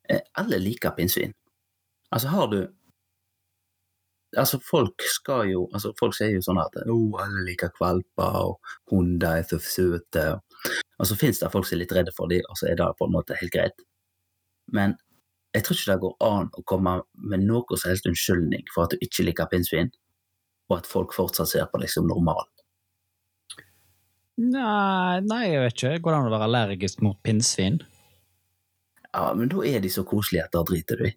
Eh, 0.08 0.20
Alle 0.40 0.58
liker 0.58 0.90
pinnsvin. 0.96 1.34
Altså, 2.10 2.28
har 2.28 2.46
du 2.52 2.60
Altså, 4.36 4.58
folk 4.60 5.02
skal 5.08 5.48
jo 5.48 5.62
altså 5.72 5.94
Folk 5.98 6.12
sier 6.16 6.34
jo 6.34 6.42
sånn 6.44 6.58
at 6.60 6.74
oh, 6.84 7.14
alle 7.22 7.46
liker 7.46 7.70
valper, 7.80 8.34
og 8.44 8.58
hunder 8.92 9.38
er 9.40 9.46
så 9.48 9.56
søte. 9.56 10.24
Og 10.98 11.08
så 11.08 11.16
finnes 11.16 11.40
det 11.40 11.48
folk 11.52 11.64
som 11.64 11.78
er 11.78 11.84
litt 11.84 11.94
redde 11.96 12.12
for 12.12 12.28
dem, 12.28 12.44
og 12.50 12.58
så 12.60 12.68
er 12.68 12.76
det 12.76 12.90
på 12.98 13.08
en 13.08 13.14
måte 13.14 13.38
helt 13.40 13.54
greit. 13.54 13.86
Men 14.68 14.98
jeg 15.56 15.64
tror 15.64 15.78
ikke 15.78 15.94
det 15.94 16.02
går 16.04 16.16
an 16.28 16.50
å 16.60 16.64
komme 16.68 16.94
med 17.32 17.46
noe 17.48 17.80
som 17.80 17.88
helst 17.88 18.08
unnskyldning 18.10 18.68
for 18.74 18.84
at 18.84 18.92
du 18.92 19.04
ikke 19.06 19.24
liker 19.30 19.48
pinnsvin, 19.48 19.88
og 20.68 20.80
at 20.82 20.90
folk 20.90 21.16
fortsatt 21.16 21.48
ser 21.48 21.68
på 21.72 21.80
deg 21.80 21.88
som 21.92 22.08
normal. 22.10 22.44
Nei, 24.38 25.18
nei, 25.24 25.44
jeg 25.48 25.62
vet 25.64 25.78
ikke. 25.78 26.02
Går 26.04 26.12
det 26.12 26.18
an 26.18 26.28
å 26.28 26.34
være 26.36 26.46
allergisk 26.50 27.00
mot 27.02 27.16
pinnsvin? 27.26 27.80
Ja, 29.16 29.34
men 29.34 29.48
da 29.48 29.62
er 29.64 29.80
de 29.80 29.88
så 29.90 30.04
koselige 30.04 30.44
at 30.44 30.52
da 30.52 30.62
driter 30.68 30.96
du 31.00 31.06
i. 31.08 31.12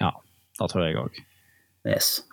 Ja, 0.00 0.10
Det 0.58 0.70
tror 0.70 0.84
jeg 0.86 0.96
òg. 0.96 1.20
Yes. 1.86 2.24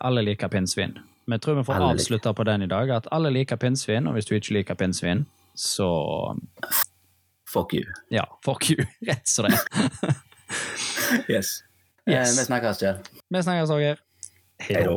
Alle 0.00 0.22
liker 0.22 0.48
pinnsvin. 0.48 0.98
Vi 1.26 1.38
tror 1.38 1.54
vi 1.58 1.64
får 1.64 1.74
Alle 1.74 1.92
liker. 1.92 2.00
avslutte 2.02 2.32
på 2.34 2.44
den 2.44 2.62
i 2.62 2.66
dag. 2.66 2.90
At 2.90 3.06
alle 3.12 3.30
liker 3.30 3.56
pinnsvin, 3.56 4.06
og 4.06 4.12
hvis 4.14 4.26
du 4.28 4.34
ikke 4.34 4.52
liker 4.58 4.74
pinnsvin, 4.74 5.24
så 5.56 5.88
Fuck 7.48 7.74
you. 7.74 7.84
ja, 8.10 8.24
fuck 8.44 8.70
you. 8.70 8.84
Rett 9.08 9.28
som 9.28 9.44
det 9.48 9.54
er. 9.58 10.14
Yes. 11.28 11.62
Yes. 12.08 12.32
Eh, 12.32 12.38
vi 12.40 12.44
snakkes, 12.46 12.78
Kjell. 12.80 12.98
Vi 13.30 13.42
snakkes, 13.42 13.70
Åger. 13.70 14.00
Hei 14.62 14.84
da. 14.86 14.96